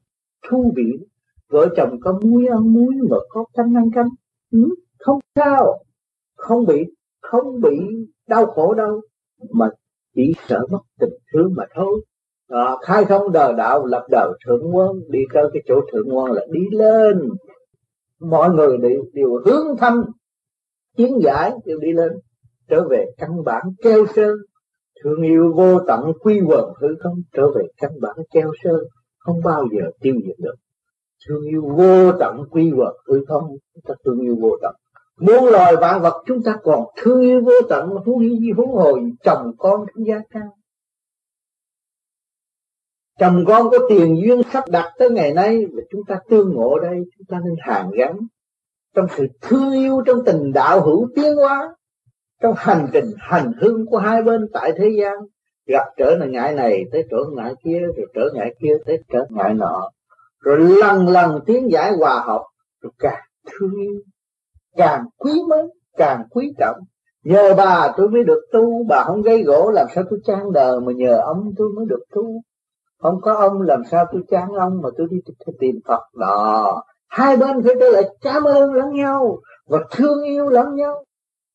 [0.50, 1.08] thú vị.
[1.50, 4.10] Vợ chồng có muối ăn muối mà có canh ăn canh.
[4.52, 5.84] Ừ, không sao.
[6.36, 6.86] Không bị
[7.22, 7.80] không bị
[8.28, 9.02] đau khổ đâu.
[9.52, 9.70] Mà
[10.16, 12.02] chỉ sợ mất tình thương mà thôi
[12.50, 16.32] à, khai thông đời đạo lập đời thượng quân đi tới cái chỗ thượng quân
[16.32, 17.30] là đi lên.
[18.20, 20.04] Mọi người đều, đều hướng thăm
[20.98, 22.12] chiến giải đều đi lên
[22.70, 24.38] trở về căn bản keo sơn
[25.04, 28.80] thương yêu vô tận quy quần hư không trở về căn bản treo sơn
[29.18, 30.56] không bao giờ tiêu diệt được.
[31.28, 34.76] Thương yêu vô tận quy quần hư không chúng ta thương yêu vô tận.
[35.20, 38.72] Muôn loài vạn vật chúng ta còn thương yêu vô tận muốn huống gì huống
[38.72, 40.56] hồi chồng con thương gia cao
[43.20, 46.80] chồng con có tiền duyên sắp đặt tới ngày nay và chúng ta tương ngộ
[46.80, 48.18] đây, chúng ta nên hàn gắn
[48.96, 51.76] trong sự thương yêu trong tình đạo hữu tiến hóa,
[52.42, 55.14] trong hành trình hành hương của hai bên tại thế gian.
[55.66, 59.54] Gặp trở ngại này, tới trở ngại kia, rồi trở ngại kia, tới trở ngại
[59.54, 59.90] nọ.
[60.40, 62.44] Rồi lần lần tiến giải hòa hợp
[62.82, 64.02] rồi càng thương yêu,
[64.78, 65.66] càng quý mến,
[65.98, 66.78] càng quý trọng.
[67.24, 70.80] Nhờ bà tôi mới được tu, bà không gây gỗ, làm sao tôi trang đời
[70.80, 72.42] mà nhờ ông tôi mới được tu?
[73.00, 75.18] Không có ông, làm sao tôi chán ông mà tôi đi
[75.60, 76.02] tìm Phật?
[76.14, 76.84] Đó.
[77.08, 81.06] Hai bên phải trở lại cảm ơn lẫn nhau và thương yêu lẫn nhau,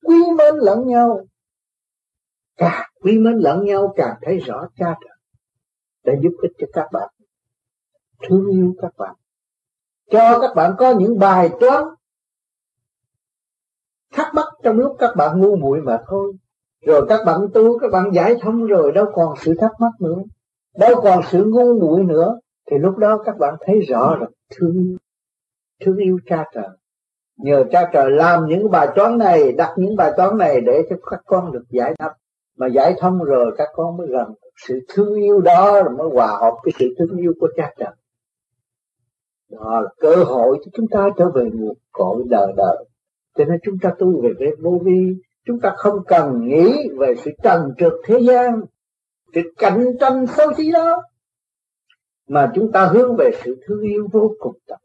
[0.07, 1.21] quý mến lẫn nhau.
[2.57, 5.17] Càng quý mến lẫn nhau, càng thấy rõ cha trời
[6.05, 7.09] để giúp ích cho các bạn,
[8.29, 9.15] thương yêu các bạn.
[10.11, 11.85] Cho các bạn có những bài toán
[14.13, 16.33] thắc mắc trong lúc các bạn ngu muội mà thôi.
[16.87, 20.23] Rồi các bạn tu, các bạn giải thông rồi đâu còn sự thắc mắc nữa
[20.79, 22.39] đâu còn sự ngu muội nữa,
[22.71, 24.29] thì lúc đó các bạn thấy rõ rồi.
[24.57, 24.97] Thương yêu
[25.85, 26.69] thương yêu cha trời.
[27.37, 30.97] Nhờ cha trời làm những bài toán này, đặt những bài toán này để cho
[31.11, 32.15] các con được giải đáp.
[32.57, 34.35] Mà giải thông rồi, các con mới gần.
[34.69, 37.91] Sự thương yêu đó là mới hòa hợp cái sự thương yêu của cha trời.
[39.51, 42.85] Đó là cơ hội cho chúng ta trở về nguồn cội đời đời.
[43.39, 45.15] Cho nên chúng ta tu về cái vô vi.
[45.47, 48.61] Chúng ta không cần nghĩ về sự trần trượt thế gian
[49.35, 51.03] cái cạnh tranh sâu xí đó
[52.29, 54.79] mà chúng ta hướng về sự thương yêu vô cùng tận.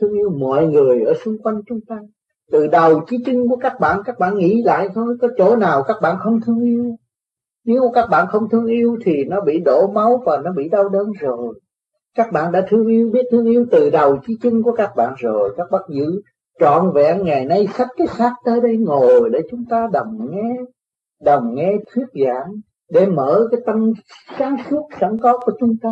[0.00, 1.96] Thương yêu mọi người ở xung quanh chúng ta.
[2.52, 5.82] Từ đầu chí chân của các bạn các bạn nghĩ lại thôi, có chỗ nào
[5.82, 6.96] các bạn không thương yêu?
[7.64, 10.88] Nếu các bạn không thương yêu thì nó bị đổ máu và nó bị đau
[10.88, 11.60] đớn rồi.
[12.14, 15.14] Các bạn đã thương yêu, biết thương yêu từ đầu chí chân của các bạn
[15.18, 15.54] rồi.
[15.56, 16.22] Các bác giữ
[16.60, 20.56] trọn vẹn ngày nay sách cái xác tới đây ngồi để chúng ta đồng nghe
[21.20, 23.92] đồng nghe thuyết giảng để mở cái tâm
[24.38, 25.90] sáng suốt sẵn có của chúng ta.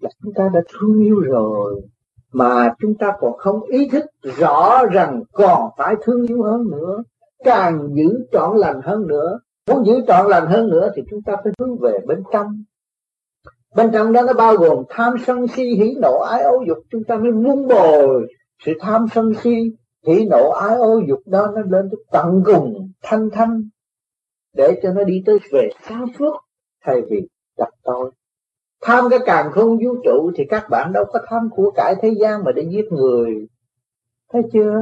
[0.00, 1.82] Là chúng ta đã thương yêu rồi,
[2.32, 7.02] mà chúng ta còn không ý thức rõ rằng còn phải thương yêu hơn nữa,
[7.44, 9.38] càng giữ trọn lành hơn nữa.
[9.68, 12.62] Muốn giữ trọn lành hơn nữa thì chúng ta phải hướng về bên trong.
[13.76, 16.78] Bên trong đó nó bao gồm tham sân si, hỉ nộ, ái ố dục.
[16.90, 18.26] Chúng ta mới vun bồi
[18.64, 19.54] sự tham sân si,
[20.06, 23.68] hỉ nộ, ái ố dục đó nó lên tới tận cùng, thanh thanh
[24.54, 26.34] để cho nó đi tới về sáng phước
[26.84, 28.10] thay vì đặt tôi.
[28.82, 32.14] Tham cái càng không vũ trụ thì các bạn đâu có tham của cải thế
[32.20, 33.46] gian mà để giết người.
[34.32, 34.74] Thấy chưa?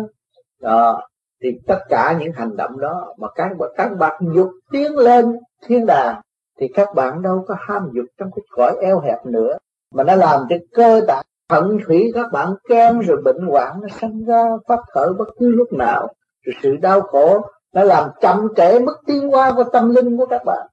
[0.61, 1.09] Đó,
[1.43, 5.87] thì tất cả những hành động đó mà các các bạn dục tiến lên thiên
[5.87, 6.21] đàng
[6.59, 9.59] thì các bạn đâu có ham dục trong cái cõi eo hẹp nữa.
[9.95, 13.89] Mà nó làm cho cơ tạng thận thủy các bạn kem rồi bệnh hoạn, nó
[14.01, 16.09] sinh ra, phát khởi bất cứ lúc nào.
[16.43, 17.41] Rồi sự đau khổ
[17.73, 20.69] nó làm chậm trễ mức tiến hóa của tâm linh của các bạn.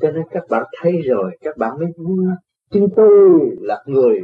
[0.00, 2.26] Cho nên các bạn thấy rồi các bạn mới vui.
[2.70, 4.18] Chính tôi là người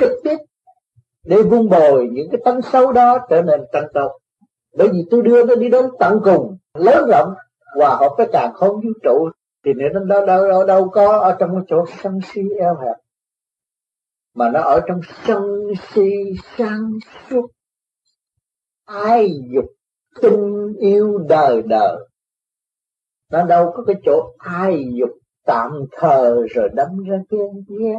[0.00, 0.36] trực tiếp
[1.24, 4.12] để vun bồi những cái tánh xấu đó trở nên tăng tộc
[4.76, 7.34] bởi vì tôi đưa nó đi đến tận cùng lớn rộng
[7.76, 9.30] hòa hợp với càng không vũ trụ.
[9.64, 12.76] Thì nếu nó đâu, đâu, đâu, đâu có ở trong cái chỗ sân si eo
[12.76, 12.96] hẹp
[14.34, 16.10] mà nó ở trong sân si
[16.56, 16.90] sang
[17.30, 17.46] suốt
[18.84, 19.64] ai dục
[20.22, 21.96] tình yêu đời đời.
[23.30, 25.10] Nó đâu có cái chỗ ai dục
[25.44, 27.98] tạm thờ rồi đâm ra ghen ghét.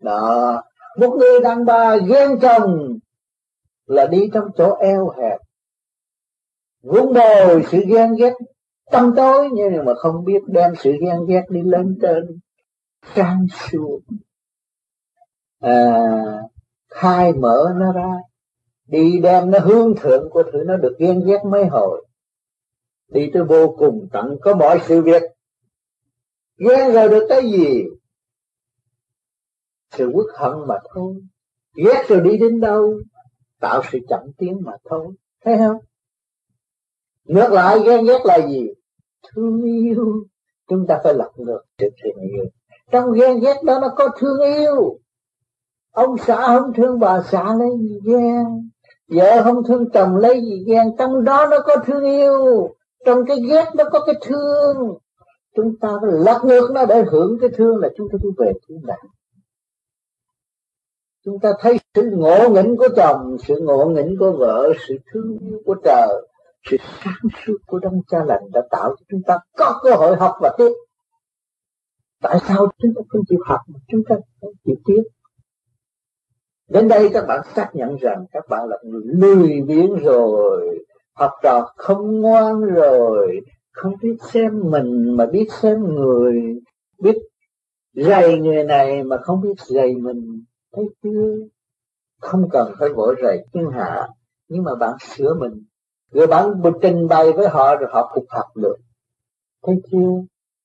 [0.00, 0.62] Đó
[0.98, 2.98] một người đàn bà ghen chồng
[3.86, 5.38] là đi trong chỗ eo hẹp.
[6.82, 8.32] Vốn bồi sự ghen ghét
[8.90, 12.40] tâm tối nhưng mà không biết đem sự ghen ghét đi lên trên.
[13.14, 14.00] Trang xuống.
[15.60, 16.02] À,
[16.90, 18.12] khai mở nó ra
[18.86, 22.06] đi đem nó hướng thượng của thứ nó được ghen ghét mấy hồi.
[23.08, 25.22] Đi tới vô cùng tận có mọi sự việc.
[26.58, 27.84] Ghen rồi được cái gì?
[29.90, 31.14] Sự quốc hận mà thôi.
[31.76, 33.00] Ghét rồi đi đến đâu?
[33.60, 35.14] Tạo sự chậm tiến mà thôi.
[35.44, 35.78] Thấy không?
[37.24, 38.68] Ngược lại, ghen ghét là gì?
[39.34, 40.26] Thương yêu.
[40.68, 42.44] Chúng ta phải lật ngược sự thương yêu.
[42.90, 44.98] Trong ghen ghét đó nó có thương yêu.
[45.90, 48.70] Ông xã không thương bà xã lấy gì ghen
[49.08, 52.68] vợ không thương chồng lấy gì ghen, trong đó nó có thương yêu,
[53.06, 54.98] trong cái ghét nó có cái thương.
[55.56, 58.52] Chúng ta phải lật ngược nó để hưởng cái thương là chúng ta đi về
[58.68, 59.06] thiên đàng
[61.26, 65.38] chúng ta thấy sự ngộ nghĩnh của chồng, sự ngộ nghĩnh của vợ, sự thương
[65.40, 66.28] yêu của trời,
[66.70, 70.16] sự sáng suốt của đông cha lành đã tạo cho chúng ta có cơ hội
[70.16, 70.72] học và tiếp.
[72.22, 75.02] Tại sao chúng ta không chịu học mà chúng ta không chịu tiếp?
[76.68, 81.30] Đến đây các bạn xác nhận rằng các bạn là người lười biếng rồi, học
[81.42, 83.40] trò không ngoan rồi,
[83.72, 86.42] không biết xem mình mà biết xem người,
[87.02, 87.16] biết
[87.94, 90.44] dạy người này mà không biết dạy mình.
[90.76, 91.34] Thấy chưa?
[92.20, 94.08] Không cần phải vội rầy thiên hạ,
[94.48, 95.64] nhưng mà bạn sửa mình.
[96.12, 98.76] Rồi bạn trình bày với họ rồi họ phục học được.
[99.66, 100.22] Thấy chưa?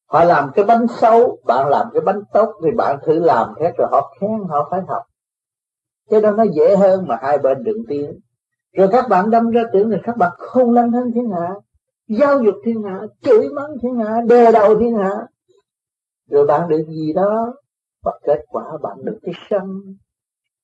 [0.08, 3.72] Họ làm cái bánh xấu, bạn làm cái bánh tốt thì bạn thử làm thế
[3.78, 5.04] rồi họ khen, họ phải học
[6.12, 8.20] cái đó nó dễ hơn mà hai bên đừng tiến
[8.74, 11.50] rồi các bạn đâm ra tưởng là các bạn không lăn thân thiên hạ,
[12.08, 15.28] giáo dục thiên hạ, chửi mắng thiên hạ, đè đầu thiên hạ.
[16.30, 17.54] Rồi bạn được gì đó,
[18.04, 19.96] và kết quả bạn được cái sân.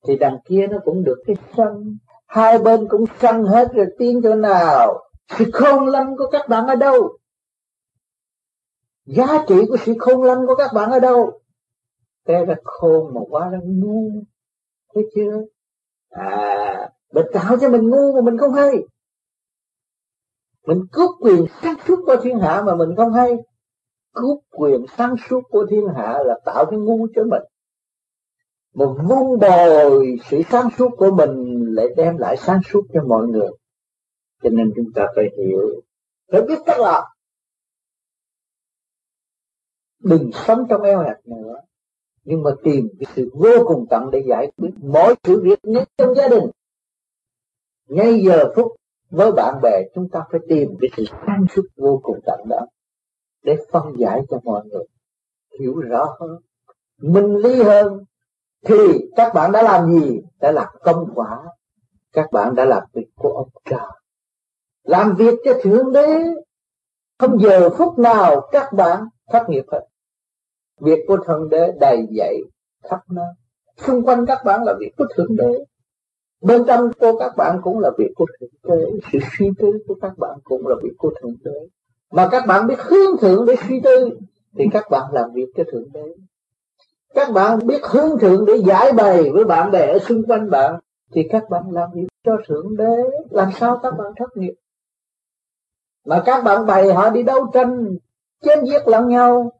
[0.08, 1.98] Thì đằng kia nó cũng được cái sân.
[2.28, 5.00] Hai bên cũng sân hết rồi tiến chỗ nào
[5.38, 7.18] sự khôn lanh của các bạn ở đâu.
[9.06, 11.40] Giá trị của sự khôn lanh của các bạn ở đâu?
[12.26, 14.12] Té ra khôn mà quá ra ngu
[14.94, 15.42] thấy chưa?
[16.10, 18.84] À mình tạo cho mình ngu mà mình không hay.
[20.66, 23.32] Mình cướp quyền sáng suốt của thiên hạ mà mình không hay.
[24.14, 27.44] Cướp quyền sáng suốt của thiên hạ là tạo cái ngu cho mình.
[28.74, 33.28] Một vun bồi sự sáng suốt của mình lại đem lại sáng suốt cho mọi
[33.28, 33.50] người.
[34.44, 35.82] Cho nên chúng ta phải hiểu.
[36.32, 37.10] Phải biết tất là
[40.00, 41.62] đừng sống trong eo hẹp nữa
[42.30, 45.86] nhưng mà tìm cái sự vô cùng tận để giải quyết mọi sự việc ngay
[45.98, 46.44] trong gia đình.
[47.88, 48.76] Ngay giờ phút
[49.10, 52.68] với bạn bè, chúng ta phải tìm cái sự sáng suốt vô cùng tận đó
[53.44, 54.84] để phân giải cho mọi người
[55.60, 56.40] hiểu rõ hơn,
[57.02, 58.04] minh lý hơn.
[58.66, 58.76] Thì
[59.16, 60.22] các bạn đã làm gì?
[60.40, 61.44] Đã làm công quả.
[62.14, 63.90] Các bạn đã làm việc của ông trời.
[64.84, 66.24] Làm việc cho thượng đế.
[67.20, 69.88] Không giờ phút nào các bạn thất nghiệp hết
[70.80, 72.42] việc của thượng đế đầy dậy
[72.90, 73.34] khắp nơi.
[73.78, 75.66] Xung quanh các bạn là việc của thượng đế.
[76.42, 78.86] Bên trong của các bạn cũng là việc của thượng đế.
[79.12, 81.68] Sự suy tư của các bạn cũng là việc của thượng đế.
[82.12, 84.20] Mà các bạn biết hướng thượng để suy tư,
[84.58, 86.16] thì các bạn làm việc cho thượng đế.
[87.16, 90.80] Các bạn biết hướng thượng để giải bày với bạn bè ở xung quanh bạn,
[91.12, 92.96] thì các bạn làm việc cho thượng đế.
[93.30, 94.54] Làm sao các bạn thất nghiệp?
[96.06, 97.98] Mà các bạn bày họ đi đấu tranh,
[98.42, 99.52] chém giết lẫn nhau,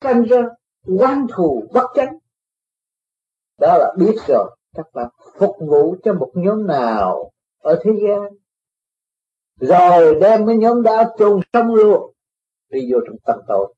[0.00, 0.42] tranh ra
[0.84, 2.18] quan thù bất chánh.
[3.58, 7.30] Đó là biết rồi, các bạn phục vụ cho một nhóm nào
[7.62, 8.22] ở thế gian.
[9.60, 12.12] Rồi đem cái nhóm đó chôn sống luôn,
[12.70, 13.74] đi vô trong tâm tội.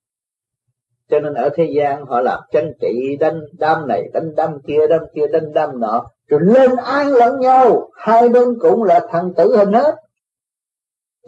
[1.08, 4.86] Cho nên ở thế gian họ làm tranh trị, đánh đam này, đánh đam kia
[4.88, 6.06] đam kia, đánh đam nọ.
[6.26, 9.96] Rồi lên án lẫn nhau, hai bên cũng là thằng tử hình hết.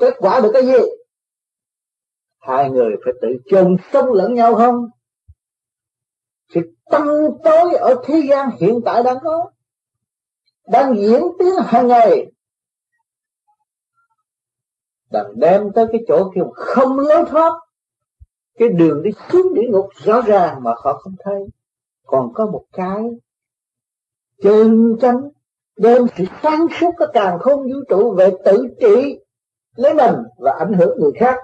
[0.01, 0.79] Kết quả được cái gì?
[2.41, 4.88] Hai người phải tự chôn sống lẫn nhau không?
[6.55, 7.07] Thì tăng
[7.45, 9.51] tối ở thế gian hiện tại đang có,
[10.67, 12.33] đang diễn tiến hàng ngày,
[15.11, 17.53] đang đem tới cái chỗ kia không lối thoát,
[18.59, 21.47] cái đường đi xuống địa ngục rõ ràng mà họ không thấy.
[22.07, 23.03] Còn có một cái
[24.43, 25.29] chân chánh
[25.77, 29.21] đem sự sáng suốt cái càng không vũ trụ về tự trị
[29.77, 31.37] lấy mình và ảnh hưởng người khác.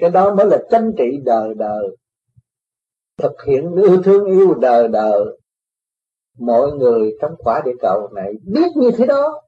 [0.00, 1.96] Cái đó mới là tranh trị đời đời
[3.18, 5.38] thực hiện yêu thương yêu đời đời,
[6.38, 9.42] mọi người trong quả địa cầu này biết như thế đó.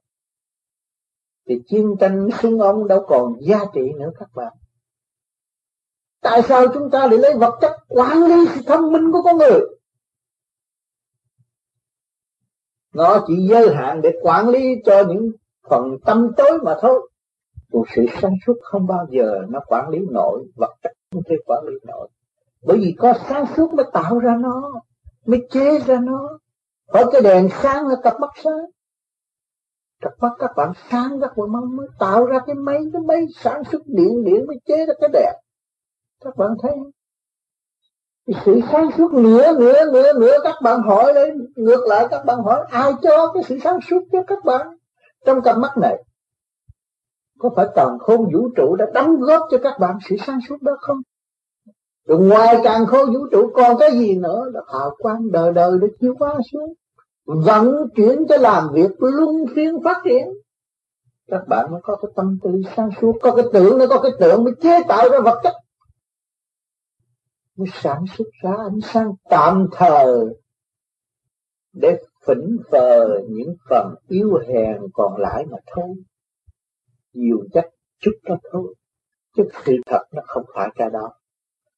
[1.47, 4.53] Thì chiến tranh súng ông đâu còn giá trị nữa các bạn.
[6.21, 9.37] Tại sao chúng ta lại lấy vật chất quản lý sự thông minh của con
[9.37, 9.59] người?
[12.93, 15.31] Nó chỉ giới hạn để quản lý cho những
[15.69, 17.09] phần tâm tối mà thôi.
[17.71, 21.35] Còn sự sáng suốt không bao giờ nó quản lý nổi, vật chất không thể
[21.45, 22.07] quản lý nổi
[22.65, 24.71] bởi vì có sáng suốt mới tạo ra nó,
[25.25, 26.39] mới chế ra nó.
[26.87, 28.65] Ở cái đèn sáng là cặp mắt sáng.
[30.01, 33.63] Cặp mắt các bạn sáng các bạn mới tạo ra cái máy cái máy sản
[33.71, 35.33] xuất điện điện mới chế ra cái đèn.
[36.23, 36.71] Các bạn thấy
[38.27, 42.25] cái sự sáng suốt nữa nữa nữa nữa các bạn hỏi lên ngược lại các
[42.25, 44.67] bạn hỏi, ai cho cái sự sáng suốt cho các bạn
[45.25, 46.03] trong cặp mắt này?
[47.39, 50.61] Có phải toàn khôn vũ trụ đã đóng góp cho các bạn sự sáng suốt
[50.61, 50.97] đó không?
[52.05, 54.45] Rồi ngoài càng khôn vũ trụ còn cái gì nữa?
[54.53, 56.73] Là hào quang đời đời được chiếu qua xuống,
[57.25, 60.27] vận chuyển cho làm việc luân phiên phát triển.
[61.27, 64.11] Các bạn mới có cái tâm tư sáng suốt, có cái tưởng nó có cái
[64.19, 65.53] tưởng mới chế tạo ra vật chất.
[67.57, 70.25] Mới sản xuất ra ánh sáng tạm thời
[71.73, 75.95] để phỉnh phờ những phần yếu hèn còn lại mà thôi.
[77.13, 77.65] Nhiều chất
[77.99, 78.75] chút đó thôi,
[79.37, 81.11] chứ sự thật nó không phải cái đó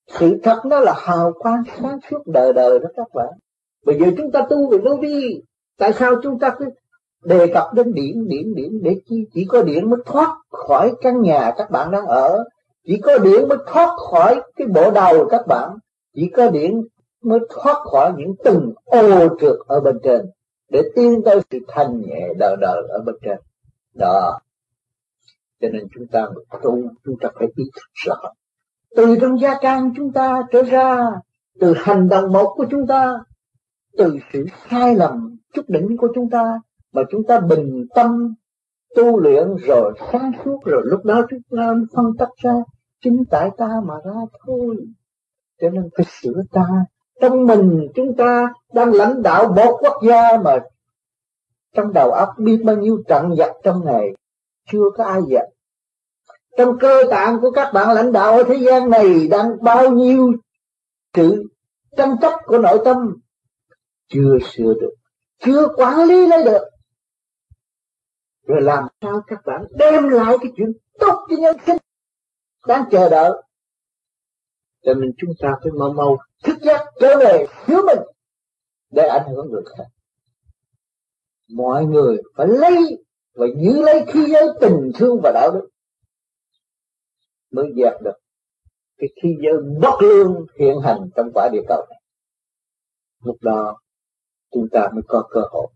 [0.07, 3.29] sự thật nó là hào quang sáng suốt đời đời đó các bạn.
[3.85, 5.41] Bây giờ chúng ta tu về vô vi,
[5.77, 6.65] tại sao chúng ta cứ
[7.23, 9.27] đề cập đến điện điện điện để chi?
[9.33, 12.43] Chỉ có điện mới thoát khỏi căn nhà các bạn đang ở.
[12.87, 15.69] Chỉ có điện mới thoát khỏi cái bộ đầu các bạn.
[16.15, 16.81] Chỉ có điện
[17.23, 20.21] mới thoát khỏi những từng ô trượt ở bên trên.
[20.69, 23.37] Để tiến tới sự thanh nhẹ đời đời ở bên trên.
[23.93, 24.39] Đó.
[25.61, 26.27] Cho nên chúng ta
[26.63, 28.15] tu, chúng ta phải ý thức rõ
[28.95, 31.12] từ trong gia can chúng ta trở ra,
[31.60, 33.19] từ hành động một của chúng ta,
[33.97, 36.60] từ sự sai lầm, chút đỉnh của chúng ta,
[36.93, 38.34] mà chúng ta bình tâm
[38.95, 42.53] tu luyện rồi sáng suốt rồi lúc đó chúng ta phân tách ra,
[43.03, 44.75] chính tại ta mà ra thôi.
[45.62, 46.65] Cho nên phải sửa ta.
[47.21, 50.60] Trong mình chúng ta đang lãnh đạo một quốc gia mà
[51.75, 54.13] trong đầu óc biết bao nhiêu trận giặc trong ngày,
[54.71, 55.52] chưa có ai dẹp
[56.57, 60.33] trong cơ tạng của các bạn lãnh đạo ở thế gian này đang bao nhiêu
[61.13, 61.43] sự
[61.97, 62.97] tranh chấp của nội tâm
[64.07, 64.93] chưa sửa được,
[65.39, 66.63] chưa quản lý lấy được.
[68.47, 71.77] Rồi làm sao các bạn đem lại cái chuyện tốt cho nhân sinh
[72.67, 73.31] đang chờ đợi?
[74.85, 77.99] Cho nên chúng ta phải mau mau thức giấc trở về phía mình
[78.91, 79.83] để ảnh hưởng người khác.
[81.49, 85.69] Mọi người phải lấy và giữ lấy khí giới tình thương và đạo đức
[87.53, 88.15] mới dẹp được
[88.97, 92.01] cái khí giới bất lương hiện hành trong quả địa cầu này.
[93.23, 93.79] Lúc đó,
[94.51, 95.67] chúng ta mới có cơ hội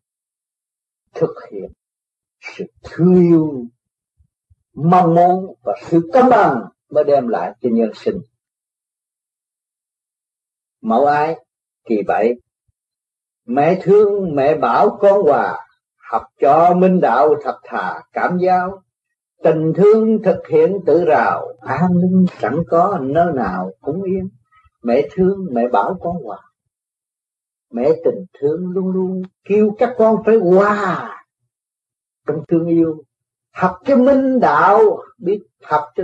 [1.13, 1.71] thực hiện
[2.41, 3.65] sự thương yêu,
[4.73, 8.21] mong muốn và sự công bằng mới đem lại cho nhân sinh.
[10.81, 11.35] Mẫu ái,
[11.85, 12.33] kỳ bảy,
[13.45, 18.83] mẹ thương, mẹ bảo con hòa, học cho minh đạo thật thà, cảm giao
[19.43, 24.30] tình thương thực hiện tự rào, an ninh chẳng có nơi nào cũng yên.
[24.84, 26.39] Mẹ thương, mẹ bảo con hòa.
[27.71, 31.13] Mẹ tình thương luôn luôn kêu các con phải hòa.
[32.28, 33.04] Trong thương yêu
[33.54, 36.04] học cho minh đạo, biết học cho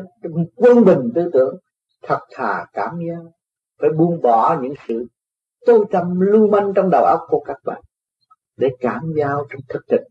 [0.56, 1.58] quân bình tư tưởng.
[2.04, 3.32] Thật thà cảm giác
[3.82, 5.08] phải buông bỏ những sự
[5.66, 7.82] tôi tâm lưu manh trong đầu óc của các bạn.
[8.58, 10.04] Để cảm giao trong thực tình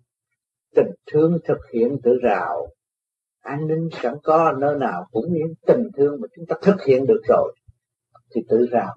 [0.74, 2.68] tình thương thực hiện tự rào
[3.42, 7.06] an ninh sẵn có nơi nào cũng những tình thương mà chúng ta thực hiện
[7.06, 7.54] được rồi,
[8.34, 8.94] thì tự rào.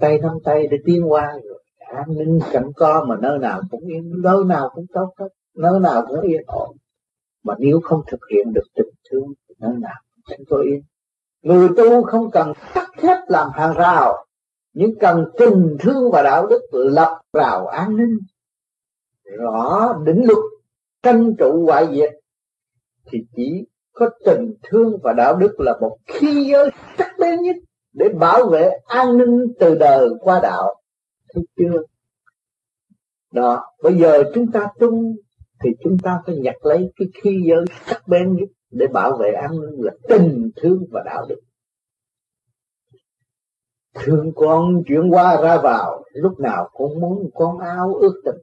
[0.00, 3.86] Tay nắm tay để tiến qua rồi, an ninh sẵn có mà nơi nào cũng
[3.86, 6.76] yên, nơi nào cũng tốt hết, nơi nào cũng yên ổn.
[7.44, 10.82] Mà nếu không thực hiện được tình thương thì nơi nào cũng chẳng có yên.
[11.42, 14.26] Người tu không cần cắt thép làm hàng rào,
[14.72, 18.18] nhưng cần tình thương và đạo đức lập rào an ninh.
[19.38, 20.44] Rõ đỉnh luật,
[21.02, 22.21] tranh trụ ngoại diệt
[23.12, 27.56] thì chỉ có tình thương và đạo đức là một khi giới sắc bén nhất
[27.92, 30.74] để bảo vệ an ninh từ đời qua đạo.
[31.34, 31.82] Thấy chưa?
[33.32, 35.16] Đó, bây giờ chúng ta tung
[35.64, 39.32] thì chúng ta phải nhặt lấy cái khi giới sắc bén nhất để bảo vệ
[39.32, 41.40] an ninh là tình thương và đạo đức.
[43.94, 48.42] Thương con chuyển qua ra vào, lúc nào cũng muốn con áo ước tình.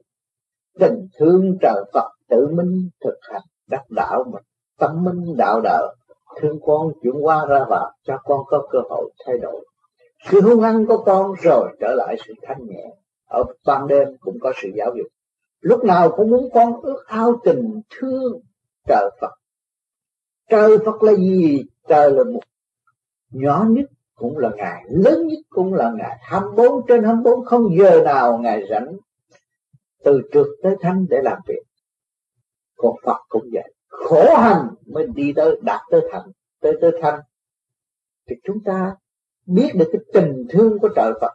[0.78, 4.38] Tình thương trời Phật tự minh thực hành đắc đạo mà
[4.80, 5.94] tâm minh đạo đạo,
[6.40, 9.66] thương con chuyển qua ra vào cho con có cơ hội thay đổi.
[10.30, 12.84] Sự hung hăng của con rồi trở lại sự thanh nhẹ.
[13.28, 15.06] Ở ban đêm cũng có sự giáo dục.
[15.60, 18.40] Lúc nào cũng muốn con ước ao tình thương
[18.88, 19.30] trời Phật.
[20.48, 21.64] Trời Phật là gì?
[21.88, 22.40] Trời là một
[23.30, 28.02] nhỏ nhất cũng là ngài lớn nhất cũng là ngài 24 trên 24 không giờ
[28.04, 28.96] nào ngài rảnh,
[30.04, 31.62] từ trượt tới thanh để làm việc.
[32.76, 37.20] Còn Phật cũng vậy khổ hành mới đi tới đạt tới thành tới tới thanh.
[38.28, 38.96] Thì chúng ta
[39.46, 41.32] biết được cái tình thương của trời Phật.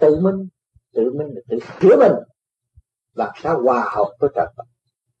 [0.00, 0.48] Tự minh
[0.92, 2.12] tự minh là tự chữa mình
[3.14, 4.64] làm sao hòa hợp với trời Phật.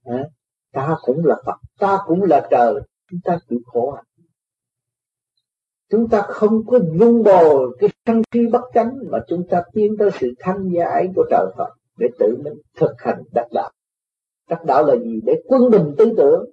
[0.04, 0.24] À,
[0.72, 2.74] ta cũng là Phật ta cũng là trời
[3.10, 4.04] chúng ta chịu khổ hành.
[5.90, 9.96] Chúng ta không có dung bồ cái sân si bất chánh mà chúng ta tiến
[9.98, 11.68] tới sự thanh giải của trời Phật
[11.98, 13.70] để tự mình thực hành đắc đạo
[14.48, 15.20] đắc đạo là gì?
[15.24, 16.44] Để quân bình tư tưởng.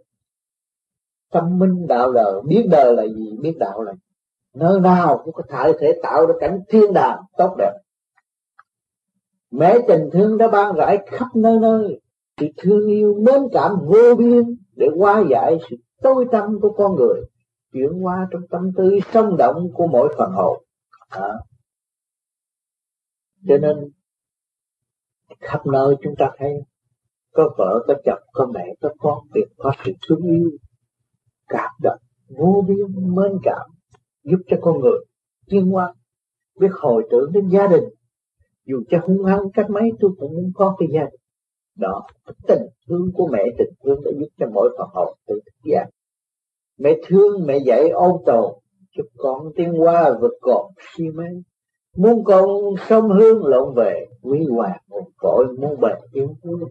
[1.31, 3.99] Tâm minh đạo đời, biết đời là gì, biết đạo là gì.
[4.53, 7.73] Nơi nào cũng có thể thể tạo ra cảnh thiên đàng tốt đẹp.
[9.51, 12.01] Mẹ tình thương đã ban rải khắp nơi nơi.
[12.39, 16.95] Sự thương yêu mến cảm vô biên để hóa giải sự tối tâm của con
[16.95, 17.21] người,
[17.73, 20.63] chuyển qua trong tâm tư sống động của mỗi phần hồn.
[21.09, 21.33] À.
[23.47, 23.91] cho nên,
[25.39, 26.53] khắp nơi chúng ta thấy
[27.33, 30.51] có vợ, có chồng, có mẹ, có con đều có sự thương yêu,
[31.47, 31.99] cảm động,
[32.29, 33.69] vô biên, mến cảm,
[34.23, 34.99] giúp cho con người
[35.49, 35.93] tiến hóa.
[36.59, 37.83] Biết hồi tưởng đến gia đình,
[38.65, 41.19] dù cho hung hăng cách mấy, tôi cũng muốn có cái gia đình
[41.75, 42.07] đó.
[42.47, 45.89] Tình thương của mẹ, tình thương đã giúp cho mỗi phần hồn tự thức giác
[46.79, 48.53] mẹ thương, mẹ dạy ôn tồn
[48.91, 51.25] cho con tiến qua vượt cột, si mê
[51.99, 52.47] muốn con
[52.89, 56.27] sông hương lộn về quý hoàng một cội muốn bền yếu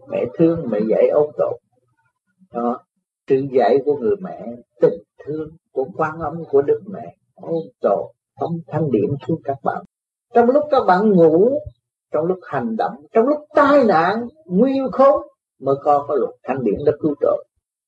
[0.07, 1.57] mẹ thương, mẹ dạy ông tổ
[2.53, 2.79] đó,
[3.27, 4.45] sự dạy của người mẹ,
[4.81, 9.57] tình thương của quan âm của đức mẹ, ông tổ ông thanh điểm xuống các
[9.63, 9.83] bạn.
[10.33, 11.59] Trong lúc các bạn ngủ,
[12.13, 15.27] trong lúc hành động, trong lúc tai nạn nguy khốn,
[15.61, 17.43] mới con có luật thanh điển đã cứu trợ.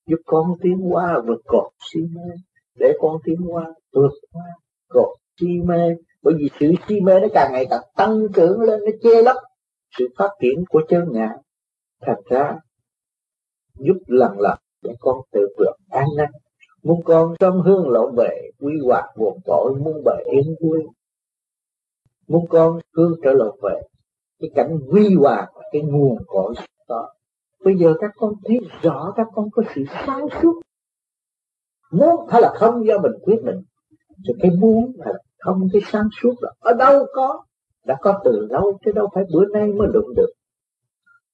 [0.07, 2.31] Giúp con tiến qua vượt cột si mê,
[2.75, 4.45] để con tiến qua vượt qua
[4.89, 8.79] cột si mê bởi vì sự si mê nó càng ngày càng tăng trưởng lên,
[8.85, 9.35] nó che lấp
[9.97, 11.29] sự phát triển của chân ngã
[12.01, 12.55] thật ra,
[13.79, 16.31] giúp lần lần để con tự vượt an năng.
[16.83, 20.79] Muốn con trong hương lộ về quy hoạch buồn tội, muốn bề yên vui.
[22.27, 23.81] Muốn con hương trở lộ về
[24.39, 26.53] cái cảnh quy hòa cái nguồn cội
[26.89, 27.13] đó
[27.63, 30.61] bây giờ các con thấy rõ các con có sự sáng suốt.
[31.91, 33.61] Muốn hay là không do mình quyết định
[34.23, 37.43] rồi cái muốn hay là không cái sáng suốt đó ở đâu có,
[37.85, 40.31] đã có từ lâu chứ đâu phải bữa nay mới đụng được.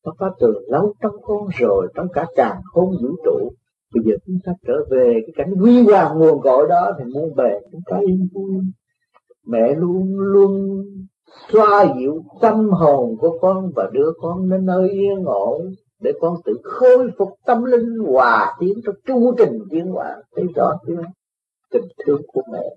[0.05, 3.51] Nó có từ lâu trong con rồi, trong cả càng không vũ trụ.
[3.93, 7.33] Bây giờ chúng ta trở về cái cảnh huy hoàng nguồn cội đó thì muốn
[7.35, 8.61] về chúng ta yên vui.
[9.47, 10.83] Mẹ luôn luôn
[11.51, 15.61] xoa dịu tâm hồn của con và đưa con đến nơi yên ổn
[15.99, 20.45] để con tự khôi phục tâm linh hòa tiến trong chu trình tiến hóa thấy
[20.55, 21.03] rõ chưa
[21.71, 22.75] tình thương của mẹ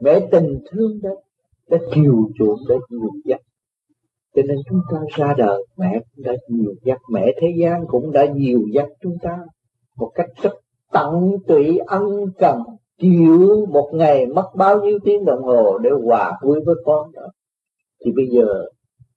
[0.00, 1.10] mẹ tình thương đó
[1.68, 3.40] đã chiều chuộng đã nhiều dắt.
[4.34, 8.12] Cho nên chúng ta ra đời, mẹ cũng đã nhiều dắt, mẹ thế gian cũng
[8.12, 9.38] đã nhiều dắt chúng ta
[9.96, 10.52] một cách rất
[10.92, 12.02] tận tụy, ân
[12.38, 12.62] cần,
[12.98, 17.28] chịu một ngày mất bao nhiêu tiếng đồng hồ để hòa vui với con đó.
[18.04, 18.64] Thì bây giờ,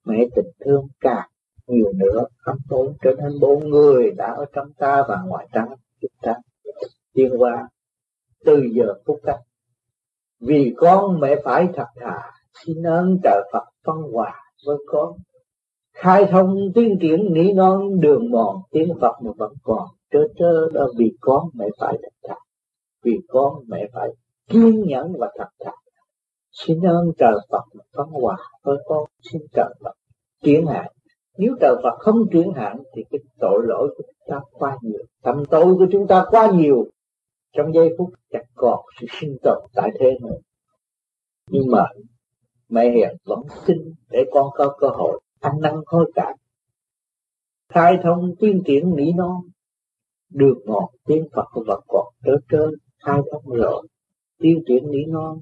[0.04, 1.28] mẹ tình thương càng
[1.66, 5.66] nhiều nữa, khắp tốn trở nên bốn người đã ở trong ta và ngoài ta.
[6.00, 6.34] Chúng ta
[7.14, 7.68] tiến qua
[8.44, 9.40] từ giờ phút cách
[10.42, 12.30] vì con mẹ phải thật thà
[12.66, 14.34] xin ơn trời Phật phân hòa
[14.66, 15.12] với con.
[15.94, 20.68] Khai thông tiên triển nghĩ non, đường mòn, tiếng Phật mà vẫn còn, trơ trơ
[20.72, 22.34] đó vì con mẹ phải thật thà,
[23.04, 24.08] vì con mẹ phải
[24.48, 25.72] kiên nhẫn và thật thà.
[26.52, 27.62] Xin ơn trời Phật
[27.96, 29.94] phân hòa với con, xin trời Phật
[30.42, 30.86] chuyển hạn
[31.38, 35.00] nếu trời Phật không chuyển hạn thì cái tội lỗi của chúng ta quá nhiều,
[35.22, 36.86] tâm tội của chúng ta quá nhiều
[37.52, 40.36] trong giây phút chẳng còn sự sinh tồn tại thế nữa
[41.50, 41.84] nhưng mà
[42.68, 43.76] mẹ hiền vẫn xin
[44.10, 46.36] để con có cơ hội ăn năn hối cải.
[47.68, 49.40] Khai thông tuyên triển mỹ non,
[50.30, 52.70] được ngọt tiếng Phật và còn trớ trớ
[53.04, 53.86] khai thông rồi.
[54.38, 55.38] Tuyên triển mỹ non,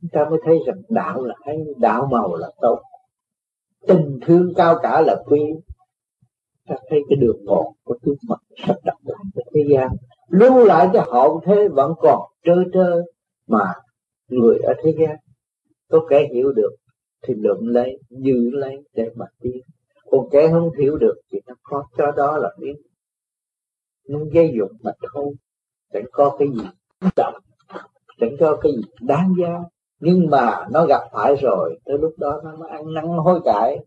[0.00, 2.82] chúng ta mới thấy rằng đạo là hay đạo màu là tốt.
[3.86, 5.40] Tình thương cao cả là quý.
[6.66, 9.88] Ta thấy cái đường ngọt của tướng mật sắp đặt lại cái thế gian
[10.28, 13.02] lưu lại cho hậu thế vẫn còn trơ trơ
[13.46, 13.74] mà
[14.28, 15.16] người ở thế gian.
[15.90, 16.70] Có kẻ hiểu được
[17.22, 19.60] thì lượm lấy, giữ lấy để mà tiến.
[20.10, 22.74] Còn kẻ không hiểu được thì nó có, cho đó là biết
[24.08, 25.34] nó dây dụng mà thôi,
[25.92, 26.64] chẳng có cái gì
[27.16, 27.34] trọng
[28.20, 29.58] chẳng có cái gì đáng giá.
[30.00, 33.78] Nhưng mà nó gặp phải rồi, tới lúc đó nó mới ăn năn hối cải.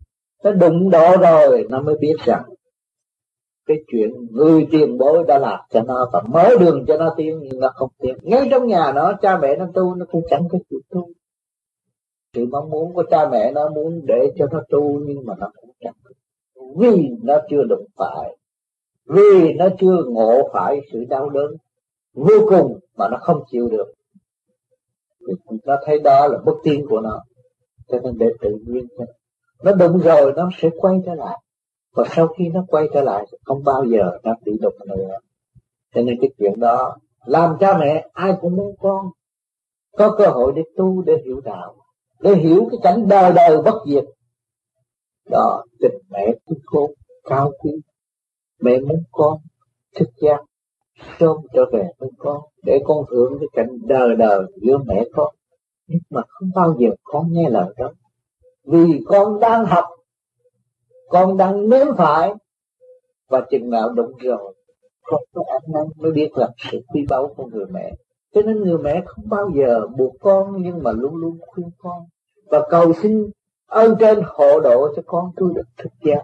[0.44, 2.44] Nó đụng độ rồi, nó mới biết rằng
[3.66, 7.40] cái chuyện người tiền bối đã làm cho nó và mở đường cho nó tiến,
[7.42, 8.16] nhưng nó không tiến.
[8.22, 11.10] Ngay trong nhà nó, cha mẹ nó tu, nó cũng chẳng có chịu tu.
[12.34, 15.52] Sự mong muốn của cha mẹ nó muốn để cho nó tu, nhưng mà nó
[15.62, 15.94] cũng chẳng
[16.76, 18.38] vì nó chưa đụng phải,
[19.06, 21.56] vì nó chưa ngộ phải sự đau đớn
[22.14, 23.94] vô cùng mà nó không chịu được.
[25.28, 27.24] Thì nó thấy đó là bất tiên của nó.
[27.88, 29.06] Cho nên để tự nhiên cho
[29.64, 31.40] nó đụng rồi nó sẽ quay trở lại
[31.96, 35.18] và sau khi nó quay trở lại, không bao giờ nó bị đục nữa.
[35.96, 39.10] Cho nên cái chuyện đó, làm cha mẹ, ai cũng muốn con
[39.98, 41.76] có cơ hội để tu, để hiểu đạo,
[42.20, 44.06] để hiểu cái cảnh đời đời bất diệt.
[45.30, 46.92] Đó, tình mẹ cũng khôn,
[47.24, 47.72] cao quý.
[48.62, 49.38] Mẹ muốn con
[49.96, 50.40] thức giác
[51.20, 55.36] sớm trở về với con, để con hưởng cái cảnh đời đời giữa mẹ con.
[55.88, 57.92] Nhưng mà không bao giờ con nghe lời đó.
[58.64, 59.86] Vì con đang học
[61.10, 62.34] con đang nếm phải.
[63.30, 64.54] Và chừng nào đúng rồi,
[65.04, 67.92] con có ăn năn mới biết là sự quý báu của người mẹ.
[68.34, 72.04] Cho nên người mẹ không bao giờ buộc con, nhưng mà luôn luôn khuyên con.
[72.46, 73.30] Và cầu xin
[73.68, 76.22] ơn trên hộ độ cho con tôi được thức giác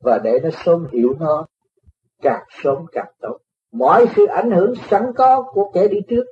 [0.00, 1.46] và để nó sớm hiểu nó
[2.22, 3.38] càng sớm càng tốt.
[3.72, 6.24] Mọi sự ảnh hưởng sẵn có của kẻ đi trước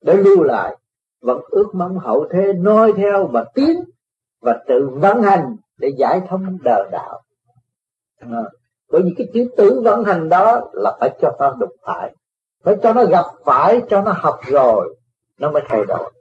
[0.00, 0.76] để lưu lại,
[1.20, 3.84] vẫn ước mong hậu thế noi theo và tiến
[4.40, 7.20] và tự vận hành để giải thông đời đạo
[8.18, 8.42] à,
[8.90, 12.14] bởi vì cái chữ tử vận hành đó là phải cho nó đụng phải.
[12.62, 14.96] Phải cho nó gặp phải cho nó học rồi
[15.38, 16.12] nó mới thay đổi.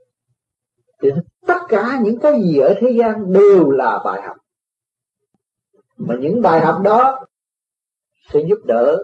[1.01, 1.09] Thì
[1.47, 4.37] tất cả những cái gì ở thế gian đều là bài học.
[5.97, 7.25] Mà những bài học đó
[8.33, 9.03] sẽ giúp đỡ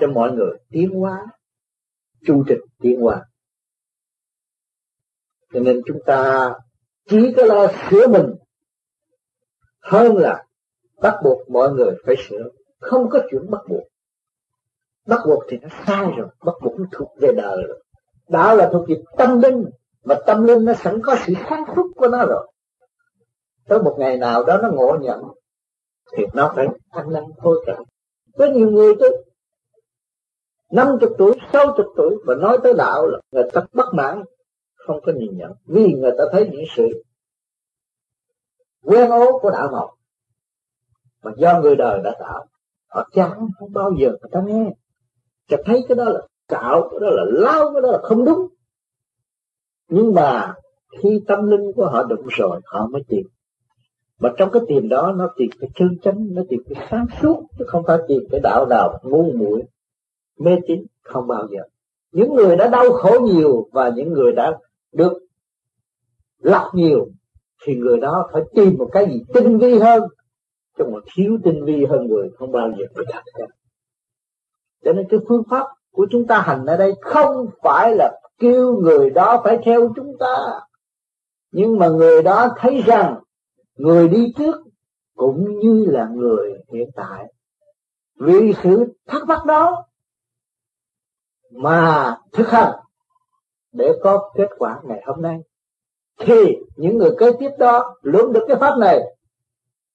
[0.00, 1.26] cho mọi người tiến hóa
[2.26, 3.24] chu trình tiến hóa.
[5.52, 6.52] Cho nên chúng ta
[7.08, 8.34] chỉ có lo sửa mình
[9.80, 10.44] hơn là
[11.02, 12.48] bắt buộc mọi người phải sửa.
[12.80, 13.82] Không có chuyện bắt buộc.
[15.06, 16.28] Bắt buộc thì nó sai rồi.
[16.44, 17.82] Bắt buộc nó thuộc về đời rồi.
[18.28, 19.64] Đạo là thuộc về tâm linh,
[20.04, 22.52] mà tâm linh nó sẵn có sự sáng suốt của nó rồi.
[23.68, 25.20] Tới một ngày nào đó nó ngộ nhận,
[26.12, 27.76] thì nó phải ăn năn thôi cả
[28.38, 29.24] có nhiều người tới
[30.70, 34.22] năm chục tuổi, sáu chục tuổi mà nói tới đạo là người ta bất mãn,
[34.74, 35.52] không có nhìn nhận.
[35.66, 37.02] Vì người ta thấy những sự
[38.82, 39.90] quen ố của đạo mộc
[41.24, 42.46] mà do người đời đã tạo,
[42.88, 44.40] họ chán không bao giờ người ta
[45.64, 48.48] thấy cái đó là cạo, cái đó là lao cái đó là không đúng.
[49.88, 50.54] Nhưng mà
[51.02, 53.26] khi tâm linh của họ đụng rồi, họ mới tìm.
[54.20, 57.46] Mà trong cái tìm đó, nó tìm cái chân chánh, nó tìm cái sáng suốt,
[57.58, 59.62] chứ không phải tìm cái đạo nào ngu muội,
[60.38, 61.60] mê tín, không bao giờ.
[62.12, 64.58] Những người đã đau khổ nhiều và những người đã
[64.92, 65.12] được
[66.38, 67.08] lọc nhiều,
[67.64, 70.02] thì người đó phải tìm một cái gì tinh vi hơn
[70.78, 73.46] chứ mà thiếu tinh vi hơn người không bao giờ người đạt được
[74.84, 78.76] cho nên cái phương pháp của chúng ta hành ở đây không phải là kêu
[78.82, 80.36] người đó phải theo chúng ta.
[81.52, 83.20] Nhưng mà người đó thấy rằng
[83.76, 84.54] người đi trước
[85.16, 87.32] cũng như là người hiện tại.
[88.20, 89.86] Vì sự thắc mắc đó
[91.50, 92.72] mà thực hành
[93.72, 95.38] để có kết quả ngày hôm nay.
[96.18, 99.13] Thì những người kế tiếp đó lượm được cái pháp này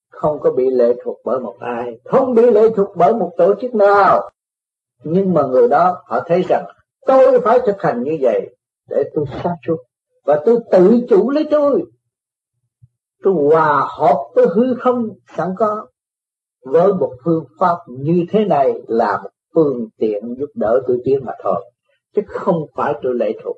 [0.10, 3.54] không có bị lệ thuộc bởi một ai, không bị lệ thuộc bởi một tổ
[3.62, 4.30] chức nào.
[5.04, 6.66] Nhưng mà người đó, họ thấy rằng,
[7.06, 8.56] tôi phải thực hành như vậy
[8.90, 9.78] để tôi sáng suốt
[10.26, 11.84] và tôi tự chủ lấy tôi.
[13.24, 15.88] Tôi hòa hợp với hư không sẵn có,
[16.66, 21.20] với một phương pháp như thế này là một phương tiện giúp đỡ tôi tiến
[21.26, 21.72] mà thôi,
[22.16, 23.58] chứ không phải tôi lệ thuộc.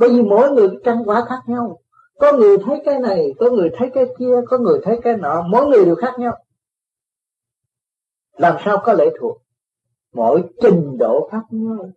[0.00, 1.80] Bởi vì mỗi người trăng quả khác nhau
[2.20, 5.42] có người thấy cái này, có người thấy cái kia, có người thấy cái nọ,
[5.42, 6.36] mỗi người đều khác nhau.
[8.36, 9.42] Làm sao có lệ thuộc?
[10.12, 11.90] Mỗi trình độ khác nhau.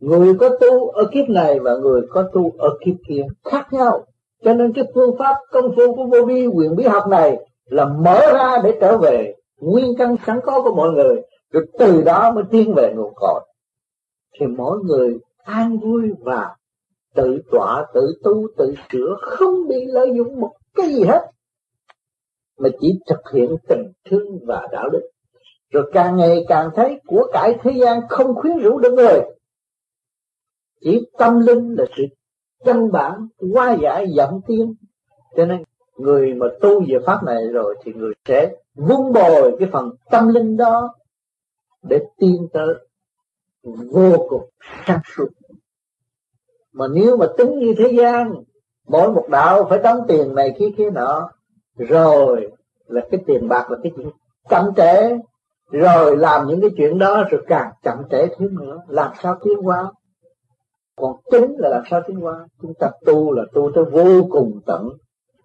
[0.00, 4.04] Người có tu ở kiếp này và người có tu ở kiếp kia khác nhau.
[4.44, 7.84] Cho nên cái phương pháp công phu của vô vi quyền bí học này là
[7.84, 12.32] mở ra để trở về nguyên căn sẵn có của mọi người, rồi từ đó
[12.32, 13.40] mới tiến về nguồn cội.
[14.40, 16.56] Thì mỗi người an vui và
[17.16, 21.30] tự tọa, tự tu, tự sửa, không bị lợi dụng một cái gì hết,
[22.58, 25.10] mà chỉ thực hiện tình thương và đạo đức.
[25.70, 29.20] Rồi càng ngày càng thấy của cải thế gian không khuyến rũ được người.
[30.80, 32.02] Chỉ tâm linh là sự
[32.64, 34.74] căn bản, qua giải dẫn tiên
[35.36, 35.62] cho nên
[35.96, 40.28] người mà tu về pháp này rồi thì người sẽ vun bồi cái phần tâm
[40.28, 40.94] linh đó
[41.82, 42.74] để tiên tới
[43.64, 44.50] vô cùng
[44.86, 45.26] sáng suốt
[46.76, 48.34] mà nếu mà tính như thế gian,
[48.88, 51.30] mỗi một đạo phải đóng tiền này kia kia nọ,
[51.76, 52.50] rồi
[52.86, 54.10] là cái tiền bạc là cái chuyện
[54.48, 55.18] chậm trễ.
[55.70, 58.82] Rồi làm những cái chuyện đó rồi càng chậm trễ thêm nữa.
[58.88, 59.92] Làm sao tiến qua
[60.96, 64.60] còn tính là làm sao tiến qua chúng ta tu là tu tới vô cùng
[64.66, 64.88] tận.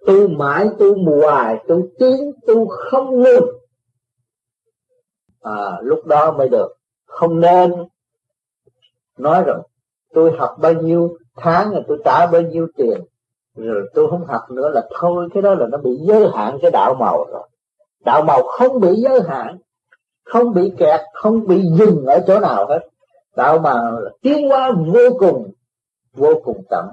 [0.07, 3.45] Tu mãi, tu hoài, tu tiến, tu không ngừng.
[5.41, 6.67] À lúc đó mới được.
[7.05, 7.73] Không nên.
[9.17, 9.59] Nói rồi,
[10.13, 11.17] tôi học bao nhiêu?
[11.37, 13.01] Tháng rồi tôi trả bao nhiêu tiền.
[13.55, 16.71] Rồi tôi không học nữa là thôi, cái đó là nó bị giới hạn cái
[16.71, 17.47] đạo màu rồi.
[18.05, 19.57] Đạo màu không bị giới hạn,
[20.23, 22.79] không bị kẹt, không bị dừng ở chỗ nào hết.
[23.35, 23.81] Đạo mà
[24.21, 25.51] tiến hóa vô cùng
[26.13, 26.85] vô cùng tận.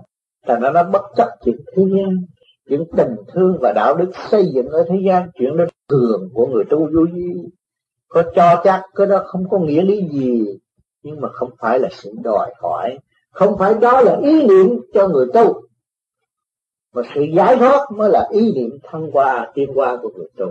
[0.47, 2.16] Thành ra nó bất chấp chuyện thế gian
[2.68, 6.47] chuyện tình thương và đạo đức xây dựng ở thế gian, chuyện đó thường của
[6.47, 7.34] người tu vô vi.
[8.09, 10.59] Có cho chắc, cái đó không có nghĩa lý gì,
[11.03, 12.99] nhưng mà không phải là sự đòi hỏi
[13.39, 15.62] không phải đó là ý niệm cho người tu.
[16.95, 20.47] Mà sự giải thoát mới là ý niệm thăng qua tiên qua của người tu.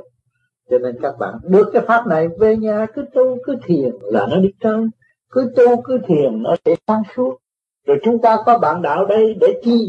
[0.69, 4.27] Cho nên các bạn được cái pháp này về nhà, cứ tu, cứ thiền là
[4.29, 4.85] nó đi tới.
[5.31, 7.37] Cứ tu, cứ thiền nó sẽ sáng suốt.
[7.85, 9.87] Rồi chúng ta có bạn đạo đây để chi?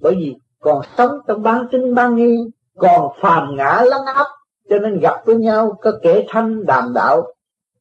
[0.00, 2.36] Bởi vì còn sống trong bán tinh ban nghi,
[2.78, 4.26] còn phàm ngã lắng áp,
[4.70, 7.32] cho nên gặp với nhau, có kẻ thanh đàm đạo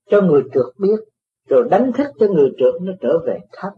[0.09, 0.99] cho người trượt biết,
[1.49, 3.73] rồi đánh thức cho người trượt, nó trở về thanh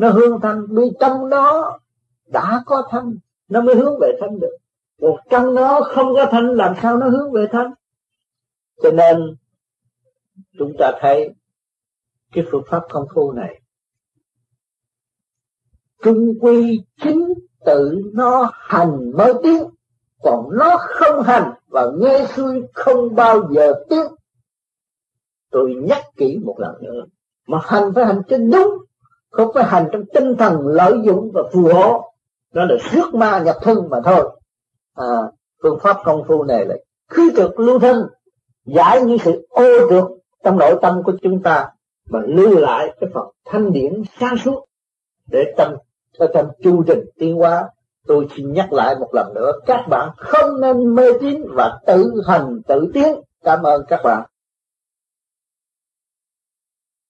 [0.00, 1.78] nó hướng thanh, vì trong nó
[2.26, 4.56] đã có thanh, nó mới hướng về thanh được.
[4.98, 7.72] Một trong nó không có thanh, làm sao nó hướng về thanh?
[8.82, 9.36] Cho nên,
[10.58, 11.34] chúng ta thấy
[12.32, 13.60] cái phương pháp công phu này.
[16.02, 17.34] Trung quy chính
[17.64, 19.64] tự nó hành mới tiến,
[20.22, 24.04] còn nó không hành và nghe xuôi không bao giờ tiến.
[25.50, 27.04] Tôi nhắc kỹ một lần nữa,
[27.46, 28.89] mà hành phải hành cho đúng
[29.30, 32.12] không phải hành trong tinh thần lợi dụng và phù hộ.
[32.54, 34.30] Đó là rước ma nhập thân mà thôi.
[34.94, 35.06] À,
[35.62, 36.74] phương pháp công phu này là
[37.08, 38.06] khứ trực lưu thân
[38.64, 40.04] giải những sự ô trượt
[40.44, 41.68] trong nội tâm của chúng ta
[42.10, 44.64] mà lưu lại cái phần thanh điển sáng suốt
[45.26, 45.74] để tâm
[46.18, 47.68] cho tâm chu trình tiến hóa.
[48.06, 52.12] Tôi xin nhắc lại một lần nữa các bạn không nên mê tín và tự
[52.26, 53.14] hành tự tiến.
[53.44, 54.22] Cảm ơn các bạn.